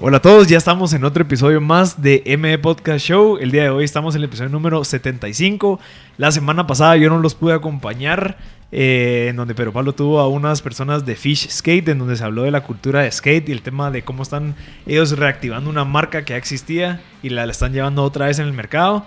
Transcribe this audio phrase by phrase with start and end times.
[0.00, 3.36] Hola a todos, ya estamos en otro episodio más de ME Podcast Show.
[3.38, 5.80] El día de hoy estamos en el episodio número 75.
[6.18, 8.38] La semana pasada yo no los pude acompañar,
[8.70, 12.22] eh, en donde Pedro Pablo tuvo a unas personas de Fish Skate, en donde se
[12.22, 14.54] habló de la cultura de skate y el tema de cómo están
[14.86, 18.46] ellos reactivando una marca que ya existía y la, la están llevando otra vez en
[18.46, 19.04] el mercado.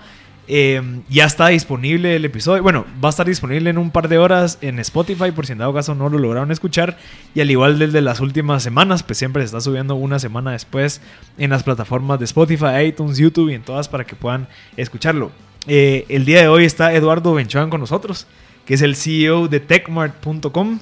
[0.54, 2.62] Eh, ya está disponible el episodio.
[2.62, 5.60] Bueno, va a estar disponible en un par de horas en Spotify, por si en
[5.60, 6.98] dado caso no lo lograron escuchar.
[7.34, 10.52] Y al igual del de las últimas semanas, pues siempre se está subiendo una semana
[10.52, 11.00] después
[11.38, 15.32] en las plataformas de Spotify, iTunes, YouTube y en todas para que puedan escucharlo.
[15.68, 18.28] Eh, el día de hoy está Eduardo Benchoan con nosotros,
[18.66, 20.80] que es el CEO de techmart.com.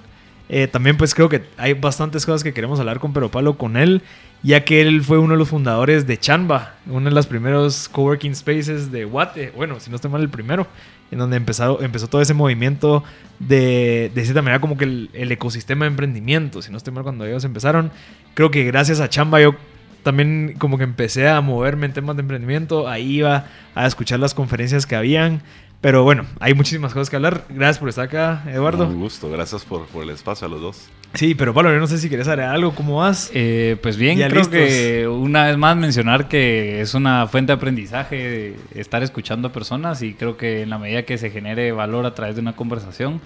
[0.51, 3.77] Eh, también pues creo que hay bastantes cosas que queremos hablar con Pero Palo con
[3.77, 4.01] él
[4.41, 8.35] ya que él fue uno de los fundadores de Chanba, uno de los primeros coworking
[8.35, 10.67] spaces de Guate, bueno, si no estoy mal, el primero,
[11.11, 13.03] en donde empezó, empezó todo ese movimiento
[13.39, 17.25] de, de cierta manera, como que el, ecosistema de emprendimiento, si no estoy mal, cuando
[17.25, 17.91] ellos empezaron.
[18.33, 19.55] Creo que gracias a Chamba yo
[20.03, 24.33] también como que empecé a moverme en temas de emprendimiento, ahí iba a escuchar las
[24.33, 25.41] conferencias que habían.
[25.81, 27.45] Pero bueno, hay muchísimas cosas que hablar.
[27.49, 28.87] Gracias por estar acá, Eduardo.
[28.87, 30.89] Un gusto, gracias por, por el espacio a los dos.
[31.13, 33.31] Sí, pero Pablo, yo no sé si quieres agregar algo, ¿cómo vas?
[33.33, 34.49] Eh, pues bien, creo listos?
[34.49, 40.01] que una vez más mencionar que es una fuente de aprendizaje estar escuchando a personas
[40.03, 43.21] y creo que en la medida que se genere valor a través de una conversación,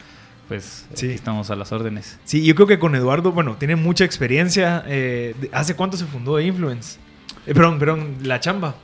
[0.47, 1.07] pues sí.
[1.07, 2.19] estamos a las órdenes.
[2.23, 4.83] Sí, yo creo que con Eduardo, bueno, tiene mucha experiencia.
[4.87, 6.99] Eh, ¿Hace cuánto se fundó Influence?
[7.45, 8.75] Eh, perdón, perdón, la chamba.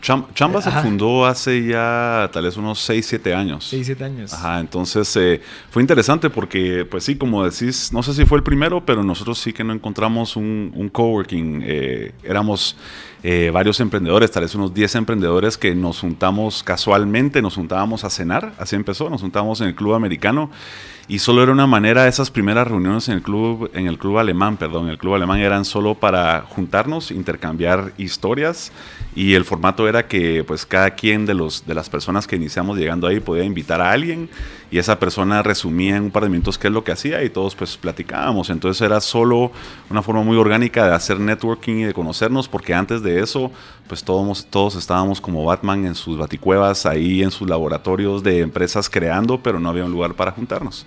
[0.00, 3.66] Chamba se fundó hace ya tal vez unos 6, 7 años.
[3.68, 4.32] 6, 7 años.
[4.32, 8.44] Ajá, entonces eh, fue interesante porque, pues sí, como decís, no sé si fue el
[8.44, 11.62] primero, pero nosotros sí que no encontramos un, un coworking.
[11.64, 12.76] Eh, éramos
[13.28, 18.10] eh, varios emprendedores, tal vez unos 10 emprendedores que nos juntamos casualmente, nos juntábamos a
[18.10, 20.48] cenar, así empezó, nos juntamos en el club americano
[21.08, 24.56] y solo era una manera, esas primeras reuniones en el club, en el club alemán,
[24.56, 28.70] perdón, el club alemán eran solo para juntarnos, intercambiar historias
[29.16, 32.78] y el formato era que pues cada quien de los de las personas que iniciamos
[32.78, 34.30] llegando ahí podía invitar a alguien
[34.70, 37.30] y esa persona resumía en un par de minutos qué es lo que hacía y
[37.30, 38.50] todos pues platicábamos.
[38.50, 39.52] Entonces era solo
[39.90, 43.52] una forma muy orgánica de hacer networking y de conocernos porque antes de eso
[43.88, 48.90] pues todos, todos estábamos como Batman en sus baticuevas ahí en sus laboratorios de empresas
[48.90, 50.84] creando pero no había un lugar para juntarnos.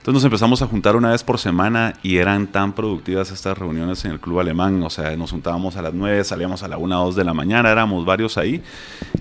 [0.00, 4.02] Entonces nos empezamos a juntar una vez por semana y eran tan productivas estas reuniones
[4.06, 4.82] en el club alemán.
[4.82, 7.34] O sea, nos juntábamos a las 9, salíamos a la 1 o 2 de la
[7.34, 8.62] mañana, éramos varios ahí,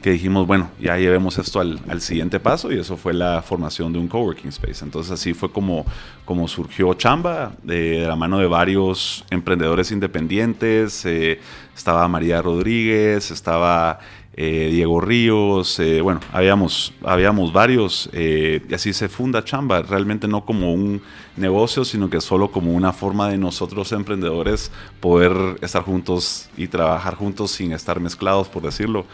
[0.02, 4.00] que dijimos, bueno, ya llevemos esto al, siguiente paso y eso fue la formación de
[4.00, 4.86] un coworking space.
[4.86, 5.86] Entonces así fue como,
[6.24, 11.06] como surgió Chamba, de, de la mano de varios emprendedores independientes.
[11.06, 11.42] Eh,
[11.76, 14.00] estaba María Rodríguez, estaba...
[14.34, 20.28] Eh, Diego Ríos, eh, bueno, habíamos, habíamos varios, eh, y así se funda Chamba, realmente
[20.28, 21.02] no como un
[21.36, 27.16] negocio, sino que solo como una forma de nosotros emprendedores poder estar juntos y trabajar
[27.16, 29.06] juntos sin estar mezclados, por decirlo.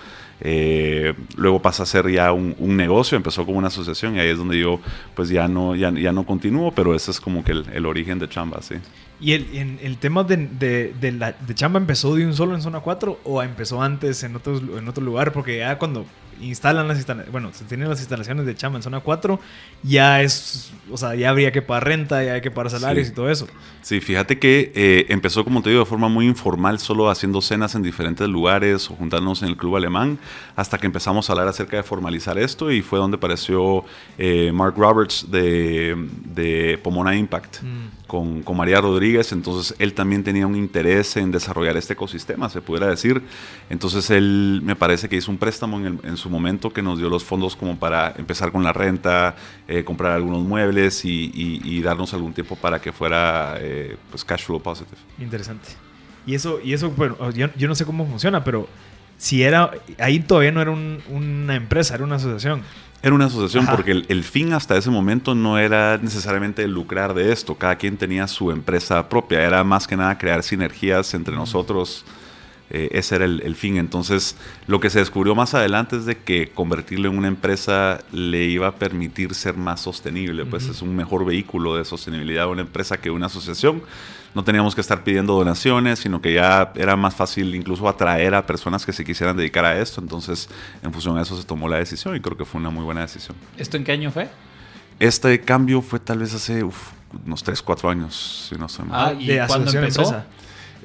[1.37, 4.59] luego pasa a ser ya un, negocio, empezó como una asociación y ahí es donde
[4.59, 4.79] yo
[5.15, 8.29] pues ya no, ya no continúo, pero ese es como que el, el origen de
[8.29, 8.75] Chamba, sí.
[9.19, 12.61] ¿Y el, en, el tema de, de, la, de Chamba empezó de un solo en
[12.61, 15.31] zona 4 o empezó antes en, otros, en otro lugar?
[15.31, 16.05] Porque ya cuando
[16.41, 19.39] instalan las instalaciones, bueno, se tienen las instalaciones de Chamba en zona 4,
[19.83, 23.13] ya es, o sea, ya habría que pagar renta, ya hay que pagar salarios Sí.
[23.13, 23.47] y todo eso.
[23.81, 27.75] Sí, fíjate que eh, empezó, como te digo, de forma muy informal, solo haciendo cenas
[27.75, 30.17] en diferentes lugares o juntarnos en el club alemán,
[30.55, 33.85] hasta que empezamos a hablar acerca de formalizar esto y fue donde apareció
[34.17, 35.95] eh, Mark Roberts de,
[36.33, 37.61] de Pomona Impact.
[37.61, 38.05] Mm.
[38.05, 42.61] Con, con, María Rodríguez, entonces él también tenía un interés en desarrollar este ecosistema, se
[42.61, 43.23] pudiera decir.
[43.67, 46.99] Entonces él me parece que hizo un préstamo en, el, en su momento que nos
[46.99, 49.35] dio los fondos como para empezar con la renta,
[49.67, 54.23] eh, comprar algunos muebles y, y, y, darnos algún tiempo para que fuera eh, pues
[54.23, 54.97] cash flow positive.
[55.19, 55.69] Interesante.
[56.25, 58.67] Y eso, y eso bueno, yo, yo, no sé cómo funciona, pero
[59.17, 62.61] si era, ahí todavía no era un, una empresa, era una asociación.
[63.03, 63.75] Era una asociación Ajá.
[63.75, 67.97] porque el, el, fin hasta ese momento no era necesariamente lucrar de esto, cada quien
[67.97, 72.03] tenía su empresa propia, era más que nada crear sinergias entre nosotros.
[72.71, 73.77] Eh, ese era el, el, fin.
[73.77, 74.35] Entonces,
[74.67, 78.67] lo que se descubrió más adelante es de que convertirlo en una empresa le iba
[78.67, 80.45] a permitir ser más sostenible.
[80.45, 80.71] Pues uh -huh.
[80.71, 83.83] es un mejor vehículo de sostenibilidad una empresa que una asociación.
[84.33, 88.45] No teníamos que estar pidiendo donaciones, sino que ya era más fácil incluso atraer a
[88.45, 90.01] personas que se quisieran dedicar a esto.
[90.01, 90.49] Entonces,
[90.83, 93.01] en función a eso se tomó la decisión y creo que fue una muy buena
[93.01, 93.37] decisión.
[93.57, 94.29] ¿Esto en qué año fue?
[94.99, 96.91] Este cambio fue tal vez hace uf,
[97.25, 100.01] unos 3, 4 años, si no sé Ah, ¿y de cuándo empezó?
[100.01, 100.25] Empresa?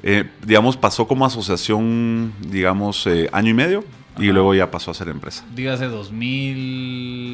[0.03, 3.83] Eh, digamos, pasó como asociación, digamos, eh, año y medio.
[4.17, 5.45] Y luego ya pasó a ser empresa.
[5.55, 7.30] Dígase 2000.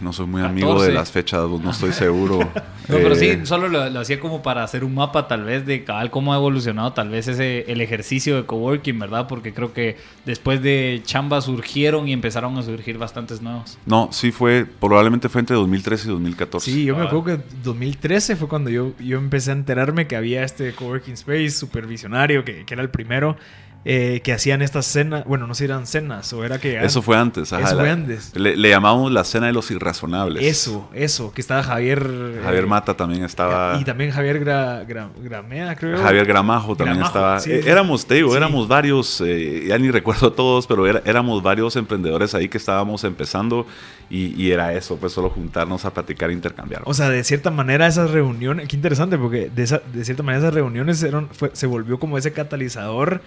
[0.00, 2.38] No soy muy amigo de las fechas, no estoy seguro.
[2.88, 5.84] no, pero sí, eh, solo lo, hacía como para hacer un mapa tal vez de
[5.84, 9.26] cabal cómo ha evolucionado tal vez ese el ejercicio de coworking, ¿verdad?
[9.26, 13.78] Porque creo que después de Chamba surgieron y empezaron a surgir bastantes nuevos.
[13.86, 16.70] No, sí fue, probablemente fue entre 2013 y 2014.
[16.70, 20.44] Sí, yo me acuerdo que 2013 fue cuando yo, yo empecé a enterarme que había
[20.44, 23.36] este coworking space supervisionario, que, que era el primero.
[23.86, 26.82] Eh, que hacían estas cenas, bueno, no sé si eran cenas o era que...
[26.82, 28.34] Eso fue antes, Eso fue antes.
[28.34, 30.42] Le, llamamos la cena de los irrazonables.
[30.42, 32.00] Eso, eso, que estaba Javier...
[32.42, 33.78] Javier eh, Mata también estaba...
[33.78, 35.98] Y también Javier Gramea, creo.
[35.98, 37.38] Javier Gramajo también estaba...
[37.44, 42.48] Eh, éramos, te digo, éramos varios, ya ni recuerdo todos, pero éramos varios emprendedores ahí
[42.48, 43.66] que estábamos empezando
[44.08, 46.82] y, era eso, pues solo juntarnos a platicar e intercambiar.
[46.86, 50.44] O sea, de cierta manera esas reuniones, qué interesante, porque de, esa, de cierta manera
[50.44, 51.06] esas reuniones
[51.52, 53.20] se volvió como ese catalizador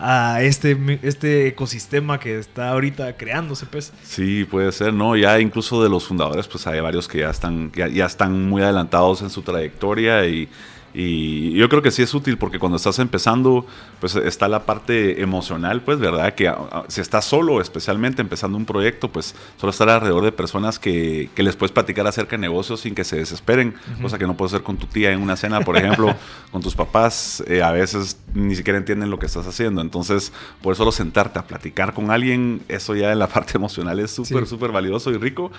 [0.00, 3.92] a este, este ecosistema que está ahorita creándose, pues.
[4.02, 5.14] Sí, puede ser, ¿no?
[5.14, 8.62] Ya incluso de los fundadores, pues hay varios que ya están, ya, ya están muy
[8.62, 10.48] adelantados en su trayectoria y
[10.92, 13.64] y yo creo que sí es útil porque cuando estás empezando,
[14.00, 16.34] pues está la parte emocional, pues, ¿verdad?
[16.34, 16.52] Que
[16.88, 21.42] si estás solo, especialmente empezando un proyecto, pues solo estar alrededor de personas que, que
[21.42, 24.64] les puedes platicar acerca de negocios sin que se desesperen, cosa que no puedes hacer
[24.64, 26.14] con tu tía en una cena, por ejemplo,
[26.50, 29.82] con tus papás, eh, a veces ni siquiera entienden lo que estás haciendo.
[29.82, 34.00] Entonces, por eso solo sentarte a platicar con alguien, eso ya en la parte emocional
[34.00, 35.52] es súper, súper valioso y rico.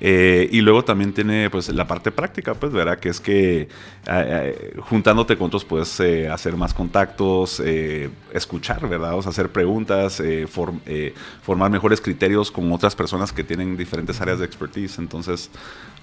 [0.00, 2.98] Eh, y luego también tiene, pues, la parte práctica, pues, ¿verdad?
[2.98, 3.68] Que es que...
[4.06, 9.16] Eh, juntándote con otros puedes eh, hacer más contactos, eh, escuchar, ¿verdad?
[9.16, 10.46] O sea, hacer preguntas, eh,
[11.42, 14.98] formar mejores criterios con otras personas que tienen diferentes áreas de expertise.
[14.98, 15.50] Entonces,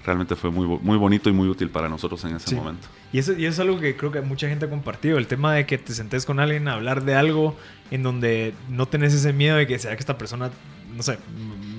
[0.04, 2.88] realmente fue muy, muy bonito y muy útil para nosotros en ese momento.
[3.12, 5.54] Y eso, y eso es algo que creo que mucha gente ha compartido, el tema
[5.54, 7.56] de que te sentes con alguien a hablar de algo
[7.90, 10.50] en donde no tenés ese miedo de que sea que esta persona,
[10.96, 11.18] no sé,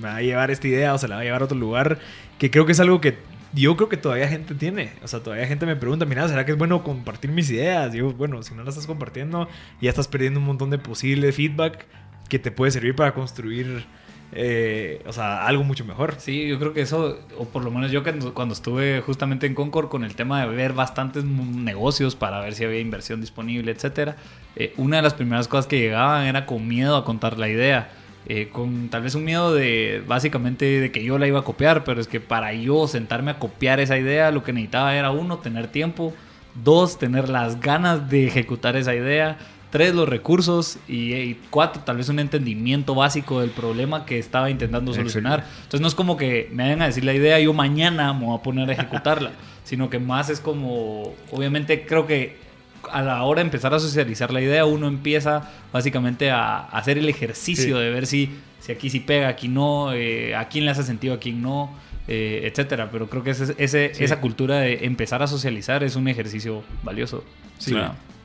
[0.00, 1.98] va a llevar esta idea o se la va a llevar a otro lugar,
[2.38, 3.18] que creo que es algo que
[3.54, 4.92] yo creo que todavía gente tiene.
[5.02, 7.92] O sea, todavía gente me pregunta, mira, ¿será que es bueno compartir mis ideas?
[7.92, 9.48] Digo, bueno, si no las estás compartiendo,
[9.80, 11.86] ya estás perdiendo un montón de posible feedback
[12.28, 13.86] que te puede servir para construir,
[14.32, 16.16] eh, o sea, algo mucho mejor.
[16.18, 18.02] Sí, yo creo que eso, o por lo menos yo
[18.34, 22.64] cuando estuve justamente en Concord con el tema de ver bastantes negocios para ver si
[22.64, 24.16] había inversión disponible, etcétera,
[24.56, 27.90] eh, una de las primeras cosas que llegaban era con miedo a contar la idea
[28.26, 31.84] eh, con tal vez un miedo de básicamente de que yo la iba a copiar,
[31.84, 35.38] pero es que para yo sentarme a copiar esa idea lo que necesitaba era uno,
[35.38, 36.14] tener tiempo,
[36.54, 39.36] dos, tener las ganas de ejecutar esa idea,
[39.70, 44.94] tres, los recursos y, cuatro, tal vez un entendimiento básico del problema que estaba intentando
[44.94, 45.44] solucionar.
[45.56, 48.38] Entonces no es como que me vayan a decir la idea yo mañana me voy
[48.38, 49.32] a poner a ejecutarla,
[49.64, 52.43] sino que más es como, obviamente creo que
[52.90, 57.08] a la hora de empezar a socializar la idea, uno empieza básicamente a, hacer el
[57.08, 60.82] ejercicio de ver si, si aquí sí pega, aquí no, eh, a quién le hace
[60.82, 61.74] sentido, a quién no,
[62.08, 62.90] eh, etcétera.
[62.90, 67.24] Pero creo que ese, esa cultura de empezar a socializar es un ejercicio valioso.
[67.58, 67.74] Sí.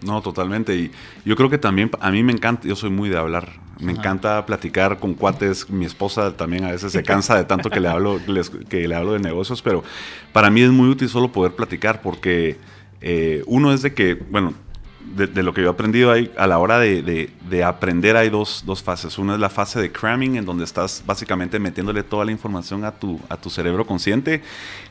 [0.01, 0.75] No, totalmente.
[0.75, 0.91] Y
[1.25, 3.49] yo creo que también a mí me encanta, yo soy muy de hablar.
[3.79, 5.69] Me encanta platicar con cuates.
[5.69, 8.19] Mi esposa también a veces se cansa de tanto que le hablo,
[8.69, 9.83] que le hablo de negocios, pero
[10.33, 12.57] para mí es muy útil solo poder platicar porque
[13.01, 14.53] eh, uno es de que, bueno,
[15.15, 17.29] de, lo que yo he aprendido ahí, a la hora de,
[17.65, 19.17] aprender hay dos, fases.
[19.17, 22.91] Una es la fase de cramming, en donde estás básicamente metiéndole toda la información a
[22.91, 24.41] tu, a tu cerebro consciente.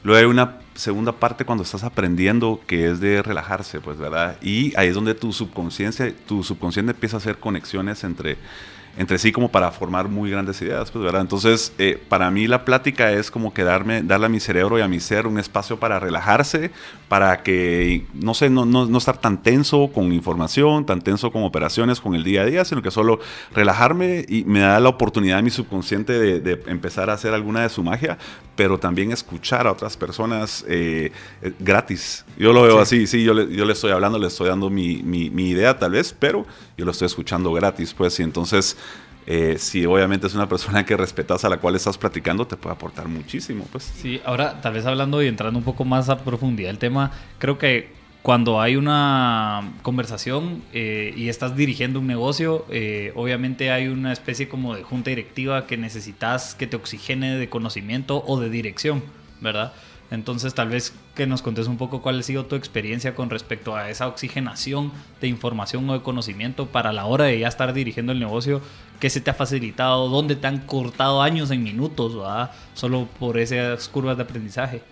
[0.02, 4.38] Luego hay una segunda parte cuando estás aprendiendo, que es de relajarse, pues, ¿verdad?
[4.42, 8.38] Y ahí es donde tu subconsciencia, tu subconsciente empieza a hacer conexiones entre
[8.98, 11.20] entre sí como para formar muy grandes ideas, pues, ¿verdad?
[11.20, 14.82] Entonces, eh, para mí la plática es como que darme, darle a mi cerebro y
[14.82, 16.72] a mi ser un espacio para relajarse,
[17.06, 21.44] para que, no sé, no, no, no, estar tan tenso con información, tan tenso con
[21.44, 23.20] operaciones, con el día a día, sino que solo
[23.54, 27.68] relajarme y me da la oportunidad a mi subconsciente de, empezar a hacer alguna de
[27.68, 28.18] su magia,
[28.56, 32.24] pero también escuchar a otras personas eh, eh, gratis.
[32.36, 35.04] Yo lo veo así, sí, yo le, yo le estoy hablando, le estoy dando mi,
[35.04, 36.44] mi, mi idea tal vez, pero
[36.76, 38.76] yo lo estoy escuchando gratis, pues, y entonces
[39.30, 42.74] eh, si obviamente es una persona que respetas a la cual estás platicando, te puede
[42.74, 43.66] aportar muchísimo.
[43.70, 43.84] Pues.
[43.84, 47.58] Sí, ahora tal vez hablando y entrando un poco más a profundidad el tema, creo
[47.58, 47.90] que
[48.22, 54.48] cuando hay una conversación eh, y estás dirigiendo un negocio, eh, obviamente hay una especie
[54.48, 59.02] como de junta directiva que necesitas que te oxigene de conocimiento o de dirección,
[59.42, 59.74] ¿verdad?
[60.10, 63.76] Entonces, tal vez que nos contes un poco cuál ha sido tu experiencia con respecto
[63.76, 68.12] a esa oxigenación de información o de conocimiento para la hora de ya estar dirigiendo
[68.12, 68.62] el negocio,
[69.00, 72.50] qué se te ha facilitado, dónde te han cortado años en minutos, ¿verdad?
[72.74, 74.82] Solo por esas curvas de aprendizaje.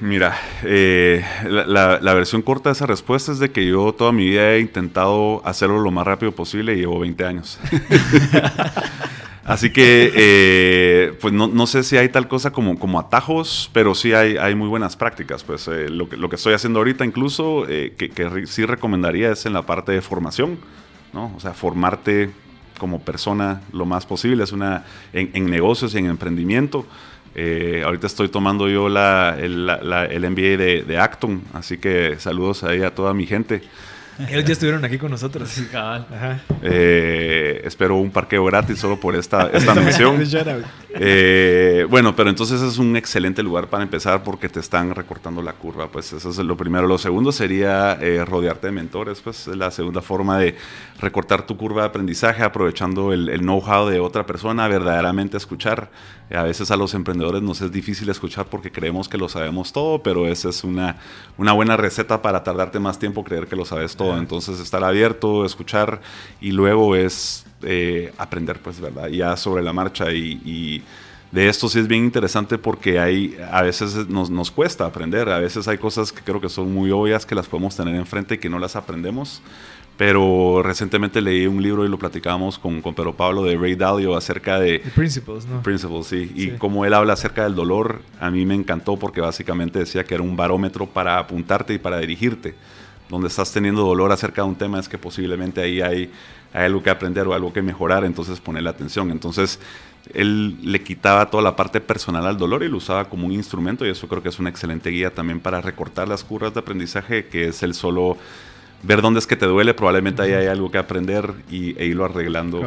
[0.00, 4.26] Mira, eh, la, la, versión corta de esa respuesta es de que yo toda mi
[4.26, 7.58] vida he intentado hacerlo lo más rápido posible y llevo 20 años.
[9.48, 13.94] Así que, eh, pues no, no, sé si hay tal cosa como, como atajos, pero
[13.94, 15.42] sí hay, hay muy buenas prácticas.
[15.42, 19.46] Pues eh, lo, que, lo que estoy haciendo ahorita incluso, eh, que, sí recomendaría es
[19.46, 20.58] en la parte de formación,
[21.14, 21.32] ¿no?
[21.34, 22.30] O sea, formarte
[22.78, 26.86] como persona lo más posible, es una en, en negocios y en emprendimiento.
[27.34, 29.66] ahorita estoy tomando yo la, el,
[30.10, 33.62] el MBA de, de Acton, así que saludos ahí a toda mi gente.
[34.18, 35.48] Ellos ya estuvieron aquí con nosotros.
[35.48, 36.06] Sí, cabal.
[36.12, 36.40] Ajá.
[36.62, 40.20] Eh, espero un parqueo gratis solo por esta, esta misión.
[40.94, 45.52] Eh, bueno, pero entonces es un excelente lugar para empezar porque te están recortando la
[45.52, 45.88] curva.
[45.88, 46.88] Pues eso es lo primero.
[46.88, 49.20] Lo segundo sería eh, rodearte de mentores.
[49.20, 50.56] Pues es la segunda forma de
[51.00, 55.90] recortar tu curva de aprendizaje aprovechando el, el know-how de otra persona, verdaderamente escuchar.
[56.30, 60.02] A veces a los emprendedores nos es difícil escuchar porque creemos que lo sabemos todo,
[60.02, 60.96] pero esa es una,
[61.38, 64.07] una buena receta para tardarte más tiempo creer que lo sabes todo.
[64.16, 66.00] Entonces, estar abierto, escuchar
[66.40, 69.08] y luego es eh, aprender, pues, ¿verdad?
[69.08, 70.82] Ya sobre la marcha y,
[71.32, 75.38] de esto sí es bien interesante porque hay, a veces nos, nos, cuesta aprender, a
[75.38, 78.38] veces hay cosas que creo que son muy obvias que las podemos tener enfrente y
[78.38, 79.42] que no las aprendemos.
[79.98, 84.16] Pero recientemente leí un libro y lo platicábamos con, con Pedro Pablo de Ray Dalio
[84.16, 84.78] acerca de...
[84.78, 85.60] The Principles, ¿no?
[85.60, 86.32] Principles, sí.
[86.36, 90.14] Y como él habla acerca del dolor, a mí me encantó porque básicamente decía que
[90.14, 92.54] era un barómetro para apuntarte y para dirigirte
[93.08, 96.10] donde estás teniendo dolor acerca de un tema es que posiblemente ahí hay,
[96.52, 99.10] algo que aprender o algo que mejorar, entonces ponerle atención.
[99.10, 99.60] Entonces,
[100.14, 103.86] él le quitaba toda la parte personal al dolor y lo usaba como un instrumento
[103.86, 107.26] y eso creo que es una excelente guía también para recortar las curvas de aprendizaje,
[107.26, 108.16] que es el solo
[108.82, 112.04] ver dónde es que te duele, probablemente ahí hay algo que aprender y, e irlo
[112.04, 112.62] arreglando.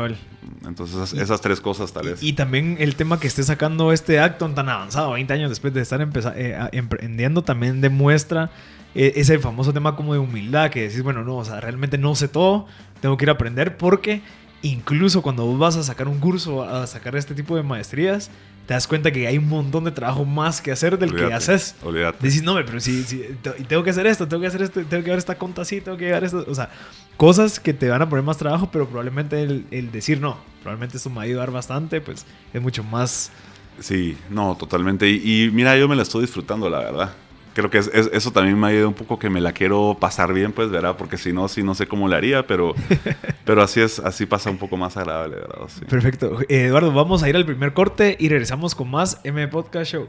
[0.66, 2.22] Entonces, esas, tres cosas tal vez.
[2.22, 5.82] Y, también el tema que esté sacando este acto tan avanzado, 20 años después de
[5.82, 6.02] estar
[6.36, 8.52] eh, emprendiendo, también demuestra
[8.94, 12.28] ese famoso tema como de humildad, que decís, bueno, no, o sea, realmente no sé
[12.28, 12.66] todo,
[13.00, 14.22] tengo que ir a aprender porque
[14.62, 18.30] incluso cuando vos vas a sacar un curso, a sacar este tipo de maestrías,
[18.68, 21.76] te das cuenta que hay un montón de trabajo más que hacer del que haces.
[21.84, 22.20] Olvídate.
[22.22, 23.24] Decís, no, pero si, si,
[23.68, 25.98] tengo que hacer esto, tengo que hacer esto, tengo que ver esta conta así, tengo
[25.98, 26.46] que llegar esto.
[26.48, 26.70] O sea,
[27.18, 30.98] cosas que te van a poner más trabajo, pero probablemente el, el decir no, probablemente
[30.98, 33.32] esto me va a ayudar bastante, pues es mucho más.
[33.80, 35.10] Sí, no, totalmente.
[35.10, 37.14] Y, y mira, yo me la estoy disfrutando, la verdad
[37.54, 40.34] creo que es, eso también me ha ayudado un poco que me la quiero pasar
[40.34, 40.96] bien, pues, ¿verdad?
[40.98, 42.74] Porque si no, sí no sé cómo le haría, pero,
[43.46, 45.68] pero así es, así pasa un poco más agradable, ¿verdad?
[45.90, 46.40] Perfecto.
[46.50, 50.08] Eduardo, vamos a ir al primer corte y regresamos con más M Podcast Show.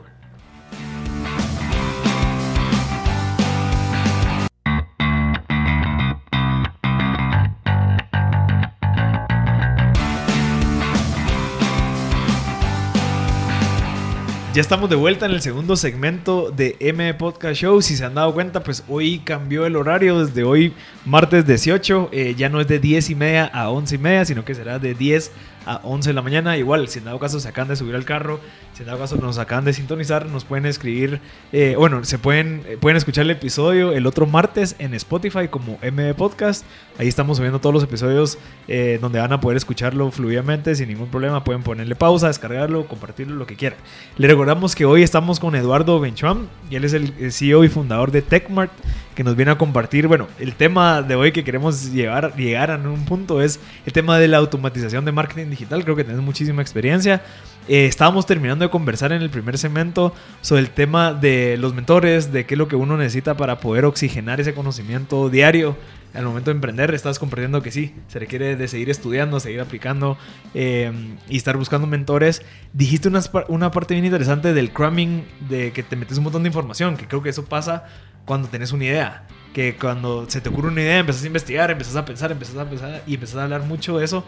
[14.54, 17.80] Ya estamos de vuelta en el segundo segmento de M Podcast Show.
[17.80, 20.23] Si se han dado cuenta, pues hoy cambió el horario.
[20.23, 20.75] Desde hoy,
[21.06, 24.44] martes 18, eh, ya no es de 10 y media a 11 y media, sino
[24.44, 25.32] que será de 10
[25.66, 26.57] a 11 de la mañana.
[26.57, 28.40] Igual, si en dado caso se acaban de subir al carro,
[28.75, 31.21] si en dado caso nos acaban de sintonizar, nos pueden escribir,
[31.52, 35.78] eh, bueno, se pueden, eh, pueden escuchar el episodio el otro martes en Spotify como
[35.83, 36.64] MB Podcast.
[36.99, 38.38] Ahí estamos subiendo todos los episodios
[38.69, 41.45] eh, donde van a poder escucharlo fluidamente sin ningún problema.
[41.45, 43.78] Pueden ponerle pausa, descargarlo, compartirlo, lo que quieran.
[44.16, 48.11] Le recordamos que hoy estamos con Eduardo Benchuam y él es el CEO y fundador
[48.11, 48.73] de TechMart
[49.14, 52.76] que nos viene a compartir, bueno, el tema de hoy que queremos llevar, llegar a
[52.76, 55.85] un punto es el tema de la automatización de marketing digital.
[55.85, 57.23] Creo que tienes muchísima experiencia.
[57.68, 62.32] Eh, estábamos terminando de conversar en el primer segmento sobre el tema de los mentores,
[62.32, 65.76] de qué es lo que uno necesita para poder oxigenar ese conocimiento diario
[66.14, 66.92] al momento de emprender.
[66.94, 70.18] Estás comprendiendo que sí, se requiere de seguir estudiando, seguir aplicando
[70.54, 70.92] eh,
[71.28, 72.42] y estar buscando mentores.
[72.73, 76.49] Dijiste una, una parte bien interesante del cramming, de que te metes un montón de
[76.49, 77.85] información, que creo que eso pasa
[78.25, 79.26] cuando tenés una idea.
[79.54, 82.68] Que cuando se te ocurre una idea, empezás a investigar, empezás a pensar, empezás a
[82.68, 84.25] pensar y empezás a hablar mucho de eso.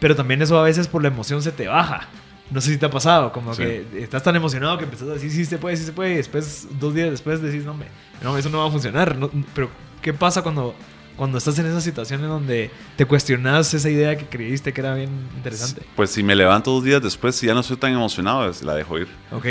[0.00, 2.08] Pero también eso a veces por la emoción se te baja.
[2.50, 5.30] No sé si te ha pasado, como que estás tan emocionado que empezás a decir,
[5.30, 7.84] sí se puede, sí se puede, y después, dos días después decís, no, me,
[8.22, 9.16] no eso no va a funcionar.
[9.54, 9.70] pero,
[10.02, 10.74] ¿qué pasa cuando,
[11.16, 15.10] cuando estás en esas situaciones donde te cuestionas esa idea que creíste que era bien
[15.36, 15.82] interesante?
[15.94, 18.74] Pues si me levanto dos días después y ya no estoy tan emocionado, pues, la
[18.74, 19.08] dejo ir.
[19.30, 19.46] Ok.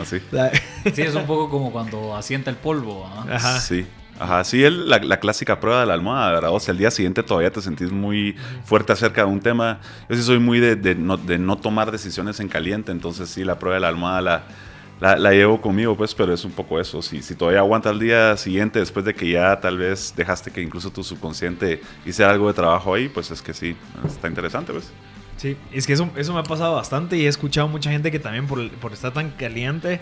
[0.00, 0.20] Así.
[0.94, 3.08] Sí, es un poco como cuando asienta el polvo.
[3.30, 3.60] Ajá.
[3.60, 3.86] Sí.
[4.18, 6.50] Ajá, sí, la, la, clásica prueba de la almohada, ¿verdad?
[6.52, 8.34] O sea, el día siguiente todavía te sentís muy
[8.64, 9.80] fuerte acerca de un tema.
[10.08, 13.44] Yo sí soy muy de, de, no, de no tomar decisiones en caliente, entonces sí,
[13.44, 14.42] la prueba de la almohada la,
[15.00, 17.00] la, la, llevo conmigo, pues, pero es un poco eso.
[17.00, 20.62] Si, si todavía aguanta el día siguiente, después de que ya tal vez dejaste que
[20.62, 24.92] incluso tu subconsciente hiciera algo de trabajo ahí, pues es que sí, está interesante, pues.
[25.36, 28.18] Sí, es que eso, eso me ha pasado bastante y he escuchado mucha gente que
[28.18, 30.00] también por, por estar tan caliente,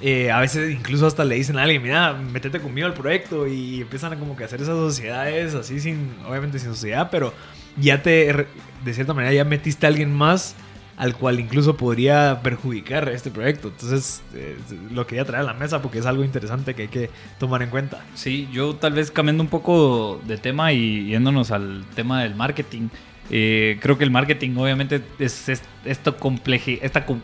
[0.00, 3.82] eh, a veces incluso hasta le dicen a alguien, mira, métete conmigo al proyecto y
[3.82, 7.34] empiezan a como que hacer esas sociedades así sin, obviamente sin sociedad, pero
[7.76, 8.46] ya te,
[8.84, 10.56] de cierta manera ya metiste a alguien más
[11.00, 13.68] al cual incluso podría perjudicar este proyecto.
[13.68, 14.54] Entonces, eh,
[14.92, 17.70] lo quería traer a la mesa porque es algo interesante que hay que tomar en
[17.70, 18.04] cuenta.
[18.14, 22.88] Sí, yo tal vez cambiando un poco de tema y yéndonos al tema del marketing.
[23.30, 25.48] Eh, creo que el marketing obviamente es,
[25.84, 26.12] esta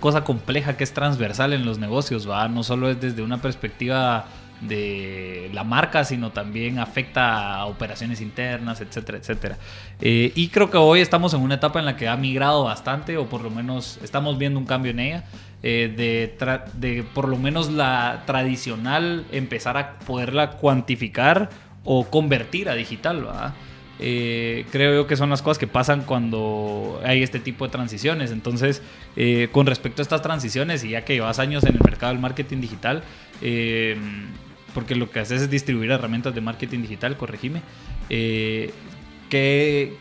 [0.01, 2.49] cosa compleja que es transversal en los negocios, ¿va?
[2.49, 4.27] No solo es desde una perspectiva
[4.61, 9.59] de la marca, sino también afecta a operaciones internas, etcétera, etcétera.
[10.01, 13.17] Eh, y creo que hoy estamos en una etapa en la que ha migrado bastante,
[13.19, 15.25] o por lo menos estamos viendo un cambio en ella,
[15.63, 15.93] eh,
[16.79, 21.51] de, por lo menos la tradicional empezar a poderla cuantificar
[21.85, 23.55] o convertir a digital, ¿verdad?
[23.99, 28.31] Eh, creo yo que son las cosas que pasan cuando hay este tipo de transiciones.
[28.31, 28.83] Entonces,
[29.17, 32.21] eh, con respecto a estas transiciones, y ya que llevas años en el mercado del
[32.21, 33.03] marketing digital,
[33.43, 33.97] eh,
[34.75, 37.62] porque lo que haces es distribuir herramientas de marketing digital, corregime,
[38.09, 38.73] ¿qué,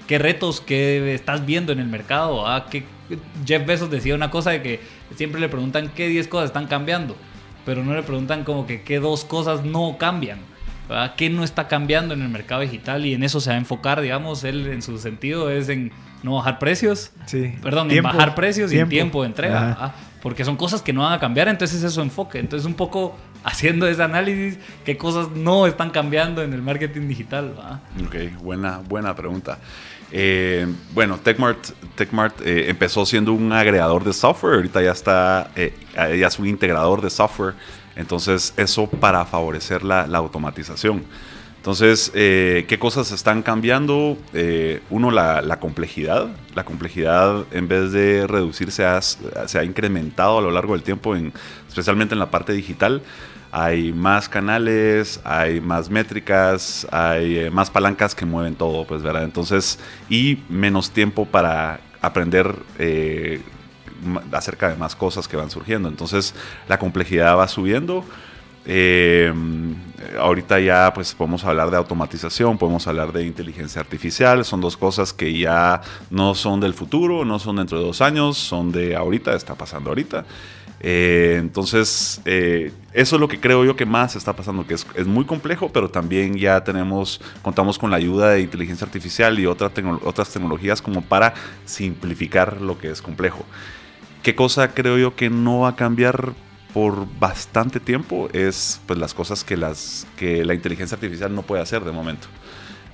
[0.08, 2.46] ¿qué, retos que estás viendo en el mercado?
[2.46, 2.84] Ah, que
[3.46, 4.80] Jeff Bezos decía una cosa de que
[5.16, 7.16] siempre le preguntan qué 10 cosas están cambiando,
[7.66, 10.40] pero no le preguntan como que qué dos cosas no cambian.
[11.18, 13.06] ¿Qué no está cambiando en el mercado digital?
[13.06, 15.92] Y en eso se va a enfocar, digamos, él en su sentido es en
[16.24, 17.54] no bajar precios, sí.
[17.62, 21.14] perdón, en bajar precios y en tiempo de entrega, porque son cosas que no van
[21.14, 22.40] a cambiar, entonces es su enfoque.
[22.40, 27.54] Entonces un poco haciendo ese análisis, qué cosas no están cambiando en el marketing digital.
[28.06, 29.60] Ok, buena, buena pregunta.
[30.12, 31.60] Eh, bueno, TechMart,
[31.96, 36.48] TechMart eh, empezó siendo un agregador de software, ahorita ya está, eh, ya es un
[36.48, 37.54] integrador de software.
[37.96, 41.04] Entonces, eso para favorecer la, automatización.
[41.58, 44.18] Entonces, eh, ¿qué cosas están cambiando?
[44.34, 46.28] Eh, uno, la, complejidad.
[46.54, 51.16] La complejidad, en vez de reducirse, se ha incrementado a lo largo del tiempo,
[51.68, 53.02] especialmente en la parte digital.
[53.52, 59.24] Hay más canales, hay más métricas, hay eh, más palancas que mueven todo, pues, ¿verdad?
[59.24, 62.54] Entonces, y menos tiempo para aprender
[64.32, 65.90] acerca de más cosas que van surgiendo.
[65.90, 66.34] Entonces
[66.68, 68.04] la complejidad va subiendo.
[68.68, 69.32] Eh,
[70.20, 75.14] ahorita ya pues podemos hablar de automatización, podemos hablar de inteligencia artificial, son dos cosas
[75.14, 79.36] que ya no son del futuro, no son dentro de dos años, son de ahorita,
[79.36, 80.26] está pasando ahorita.
[80.82, 85.08] Eh, entonces, eh, eso es lo que creo yo que más está pasando, que es,
[85.08, 89.74] muy complejo, pero también ya tenemos, contamos con la ayuda de inteligencia artificial y otras
[89.74, 91.34] tecnologías como para
[91.66, 93.46] simplificar lo que es complejo.
[94.26, 96.34] ¿Qué cosa creo yo que no va a cambiar
[96.74, 98.28] por bastante tiempo?
[98.34, 102.26] Es pues las cosas que, las, que la inteligencia artificial no puede hacer de momento.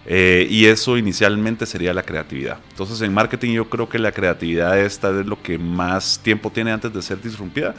[0.06, 2.58] Eh, y eso inicialmente sería la creatividad.
[2.72, 6.94] Entonces en marketing yo creo que la creatividad es lo que más tiempo tiene antes
[6.94, 7.76] de ser disrumpida.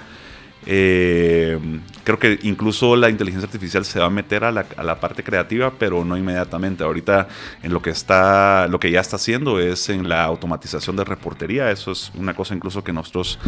[0.66, 1.59] Eh,
[2.05, 5.72] creo que incluso la inteligencia artificial se va a meter a la, a parte creativa,
[5.79, 6.85] pero no inmediatamente.
[6.85, 7.29] Ahorita
[7.62, 11.70] en lo que está, lo que ya está haciendo es en la automatización de reportería.
[11.70, 13.38] Eso es una cosa incluso que nosotros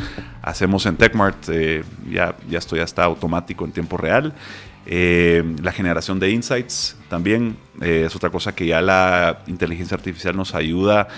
[0.42, 1.48] hacemos en TechMart.
[1.48, 4.34] Eh, ya, ya esto ya está automático en tiempo real.
[4.86, 10.54] Eh, la generación de insights también es otra cosa que ya la inteligencia artificial nos
[10.54, 11.08] ayuda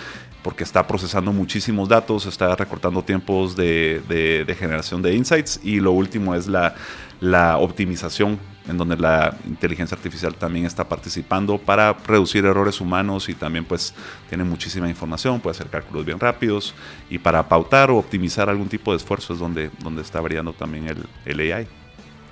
[0.47, 6.37] porque está procesando muchísimos datos, está recortando tiempos de, generación de insights y lo último
[6.37, 6.77] es la,
[7.21, 13.35] la optimización en donde la inteligencia artificial también está participando para reducir errores humanos y
[13.35, 13.93] también pues
[14.29, 16.77] tiene muchísima información, puede hacer cálculos bien rápidos
[17.11, 20.87] y para pautar o optimizar algún tipo de esfuerzo es donde, donde está variando también
[20.87, 21.67] el, el AI.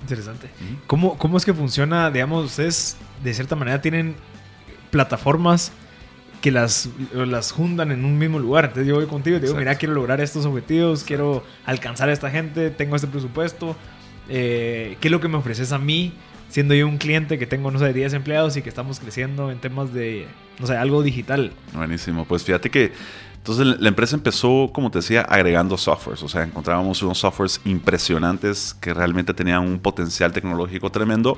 [0.03, 0.49] Interesante.
[0.87, 4.15] ¿Cómo, ¿Cómo es que funciona, digamos, ustedes de cierta manera tienen
[4.89, 5.73] plataformas
[6.41, 8.65] que las, las juntan en un mismo lugar.
[8.65, 12.13] Entonces yo voy contigo y te digo, mira, quiero lograr estos objetivos, quiero alcanzar a
[12.13, 13.75] esta gente, tengo este presupuesto.
[14.29, 16.13] Eh, ¿Qué es lo que me ofreces a mí?
[16.49, 19.59] Siendo yo un cliente que tengo, no sé, 10 empleados y que estamos creciendo en
[19.59, 20.27] temas de,
[20.59, 21.51] no sé, algo digital.
[21.73, 22.25] Buenísimo.
[22.25, 22.93] Pues fíjate que
[23.45, 26.23] entonces la empresa empezó, como te decía, agregando softwares.
[26.23, 31.37] O sea, encontrábamos unos softwares impresionantes que realmente tenían un potencial tecnológico tremendo,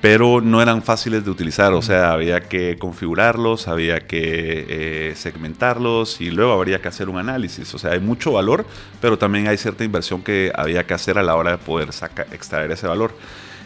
[0.00, 6.20] pero no eran fáciles de utilizar, o sea, había que configurarlos, había que eh, segmentarlos
[6.20, 7.74] y luego habría que hacer un análisis.
[7.74, 8.64] O sea, hay mucho valor,
[9.00, 11.90] pero también hay cierta inversión que había que hacer a la hora de poder
[12.32, 13.12] extraer ese valor.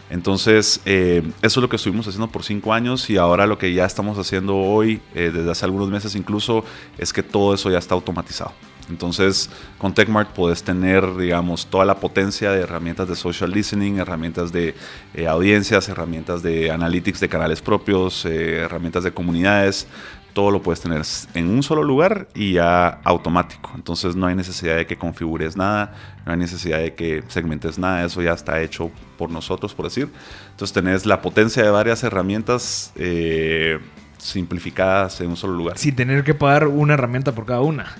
[0.09, 3.73] Entonces, eh, eso es lo que estuvimos haciendo por cinco años y ahora lo que
[3.73, 6.65] ya estamos haciendo hoy, eh, desde hace algunos meses incluso,
[6.97, 8.53] es que todo eso ya está automatizado.
[8.89, 14.51] Entonces, con TechMart puedes tener, digamos, toda la potencia de herramientas de social listening, herramientas
[14.51, 14.75] de
[15.13, 19.87] eh, audiencias, herramientas de analytics de canales propios, eh, herramientas de comunidades.
[20.33, 21.03] Todo lo puedes tener
[21.35, 23.71] en un solo lugar y ya automático.
[23.75, 25.93] Entonces no hay necesidad de que configures nada,
[26.25, 30.09] no hay necesidad de que segmentes nada, eso ya está hecho por nosotros, por decir.
[30.49, 33.77] Entonces tenés la potencia de varias herramientas eh,
[34.17, 35.77] simplificadas en un solo lugar.
[35.77, 37.93] Sin tener que pagar una herramienta por cada una.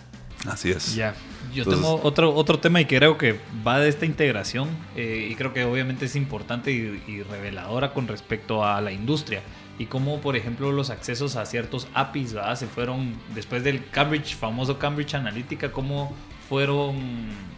[0.48, 0.96] Así es.
[0.96, 1.16] Ya.
[1.54, 5.54] Yo tengo otro, otro tema y creo que va de esta integración eh, y creo
[5.54, 9.42] que obviamente es importante y, reveladora con respecto a la industria
[9.78, 14.80] y cómo, por ejemplo, los accesos a ciertos APIs se fueron después del Cambridge, famoso
[14.80, 16.14] Cambridge Analytica, cómo
[16.50, 16.96] fueron,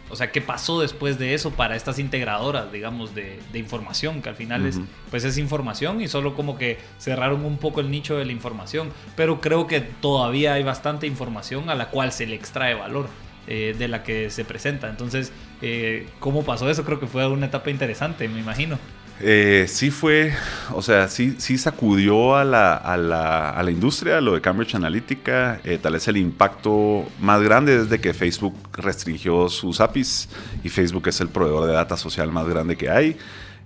[0.08, 4.36] o sea, qué pasó después de eso para estas integradoras, digamos, de, información, que al
[4.36, 4.78] final es,
[5.10, 8.90] pues es información y solo como que cerraron un poco el nicho de la información,
[9.16, 13.08] pero creo que todavía hay bastante información a la cual se le extrae valor.
[13.48, 14.88] Eh, de la que se presenta.
[14.88, 15.30] Entonces,
[15.62, 16.84] eh, ¿cómo pasó eso?
[16.84, 18.76] Creo que fue una etapa interesante, me imagino.
[19.20, 20.34] Eh, sí fue,
[20.74, 24.74] o sea, sí, sí sacudió a la, a, la, a la industria lo de Cambridge
[24.74, 25.58] Analytica.
[25.64, 30.28] Eh, tal vez el impacto más grande desde que Facebook restringió sus APIs
[30.62, 33.16] y Facebook es el proveedor de data social más grande que hay.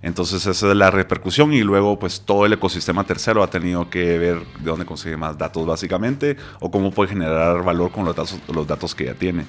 [0.01, 4.17] Entonces esa es la repercusión y luego pues todo el ecosistema tercero ha tenido que
[4.17, 8.39] ver de dónde consigue más datos básicamente o cómo puede generar valor con los datos,
[8.51, 9.45] los datos que ya tiene.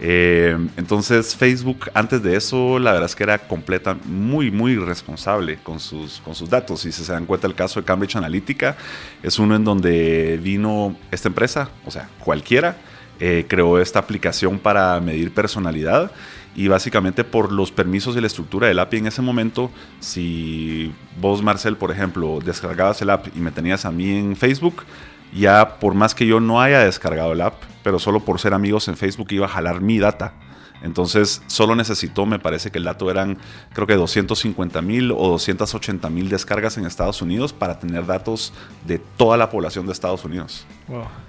[0.00, 5.58] Eh, entonces Facebook antes de eso la verdad es que era completa, muy, muy responsable
[5.62, 6.80] con sus, con sus datos.
[6.80, 8.76] Si se dan cuenta el caso de Cambridge Analytica,
[9.22, 12.76] es uno en donde vino esta empresa, o sea, cualquiera,
[13.20, 16.10] eh, creó esta aplicación para medir personalidad
[16.56, 21.42] y básicamente por los permisos y la estructura del API en ese momento, si vos,
[21.42, 24.84] Marcel, por ejemplo, descargabas el app y me tenías a mí en Facebook,
[25.34, 28.88] ya por más que yo no haya descargado el app, pero solo por ser amigos
[28.88, 30.34] en Facebook iba a jalar mi data.
[30.82, 33.38] Entonces solo necesitó, me parece que el dato eran
[33.72, 38.52] creo que 250 mil o 280 mil descargas en Estados Unidos para tener datos
[38.86, 40.66] de toda la población de Estados Unidos.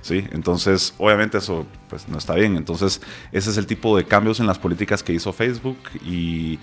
[0.01, 2.57] Sí, entonces obviamente eso pues no está bien.
[2.57, 6.59] Entonces ese es el tipo de cambios en las políticas que hizo Facebook y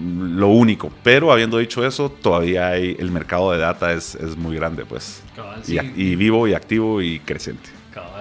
[0.00, 0.90] lo único.
[1.02, 5.22] Pero habiendo dicho eso, todavía hay, el mercado de data es, es muy grande, pues.
[5.66, 7.78] y, vivo y activo y creciente.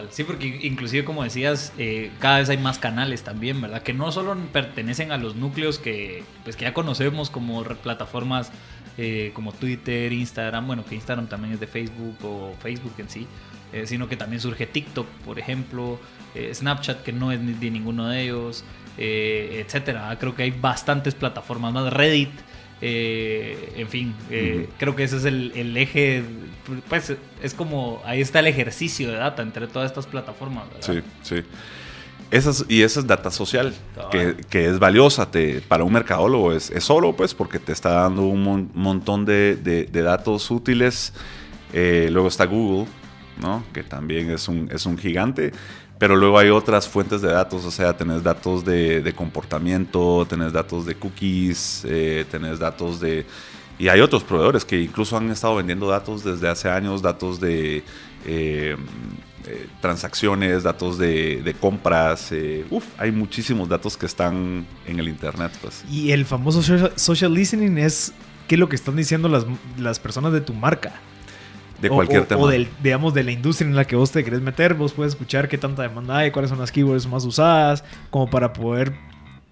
[0.09, 3.81] Sí, porque inclusive como decías, eh, cada vez hay más canales también, ¿verdad?
[3.83, 8.51] Que no solo pertenecen a los núcleos que, pues, que ya conocemos como plataformas
[8.97, 13.27] eh, como Twitter, Instagram, bueno, que Instagram también es de Facebook o Facebook en sí,
[13.73, 15.99] eh, sino que también surge TikTok, por ejemplo,
[16.53, 18.63] Snapchat, que no es de ninguno de ellos,
[18.97, 20.15] etcétera.
[20.19, 22.31] Creo que hay bastantes plataformas más, Reddit.
[22.79, 26.23] Eh, en fin, eh, creo que ese es el, eje,
[26.87, 30.65] pues es como, ahí está el ejercicio de data entre todas estas plataformas.
[30.81, 31.43] Sí, sí.
[32.67, 33.73] Y esa es data social,
[34.11, 36.51] que, es valiosa te, para un mercadólogo.
[36.51, 41.13] Es, es, solo, pues, porque te está dando un montón de, datos útiles.
[41.73, 42.87] Eh, luego está Google,
[43.41, 43.63] ¿no?
[43.73, 45.51] que también es un, es un gigante.
[45.99, 50.85] Pero luego hay otras fuentes de datos, o sea, tenés datos de, comportamiento, tenés datos
[50.85, 53.25] de cookies, eh, tenés datos de...
[53.79, 57.83] Y hay otros proveedores que incluso han estado vendiendo datos desde hace años, datos de
[58.25, 58.75] eh,
[59.45, 62.31] eh, transacciones, datos de, compras.
[62.71, 65.51] uf, hay muchísimos datos que están en el Internet.
[65.61, 65.83] Pues.
[65.89, 66.61] Y el famoso
[66.95, 68.13] social listening es
[68.47, 69.45] qué es lo que están diciendo las,
[69.77, 70.93] las personas de tu marca
[71.81, 72.41] de cualquier tema.
[72.41, 75.13] O del, digamos, de la industria en la que vos te querés meter, vos puedes
[75.13, 78.93] escuchar qué tanta demanda hay, cuáles son las keywords más usadas, como para poder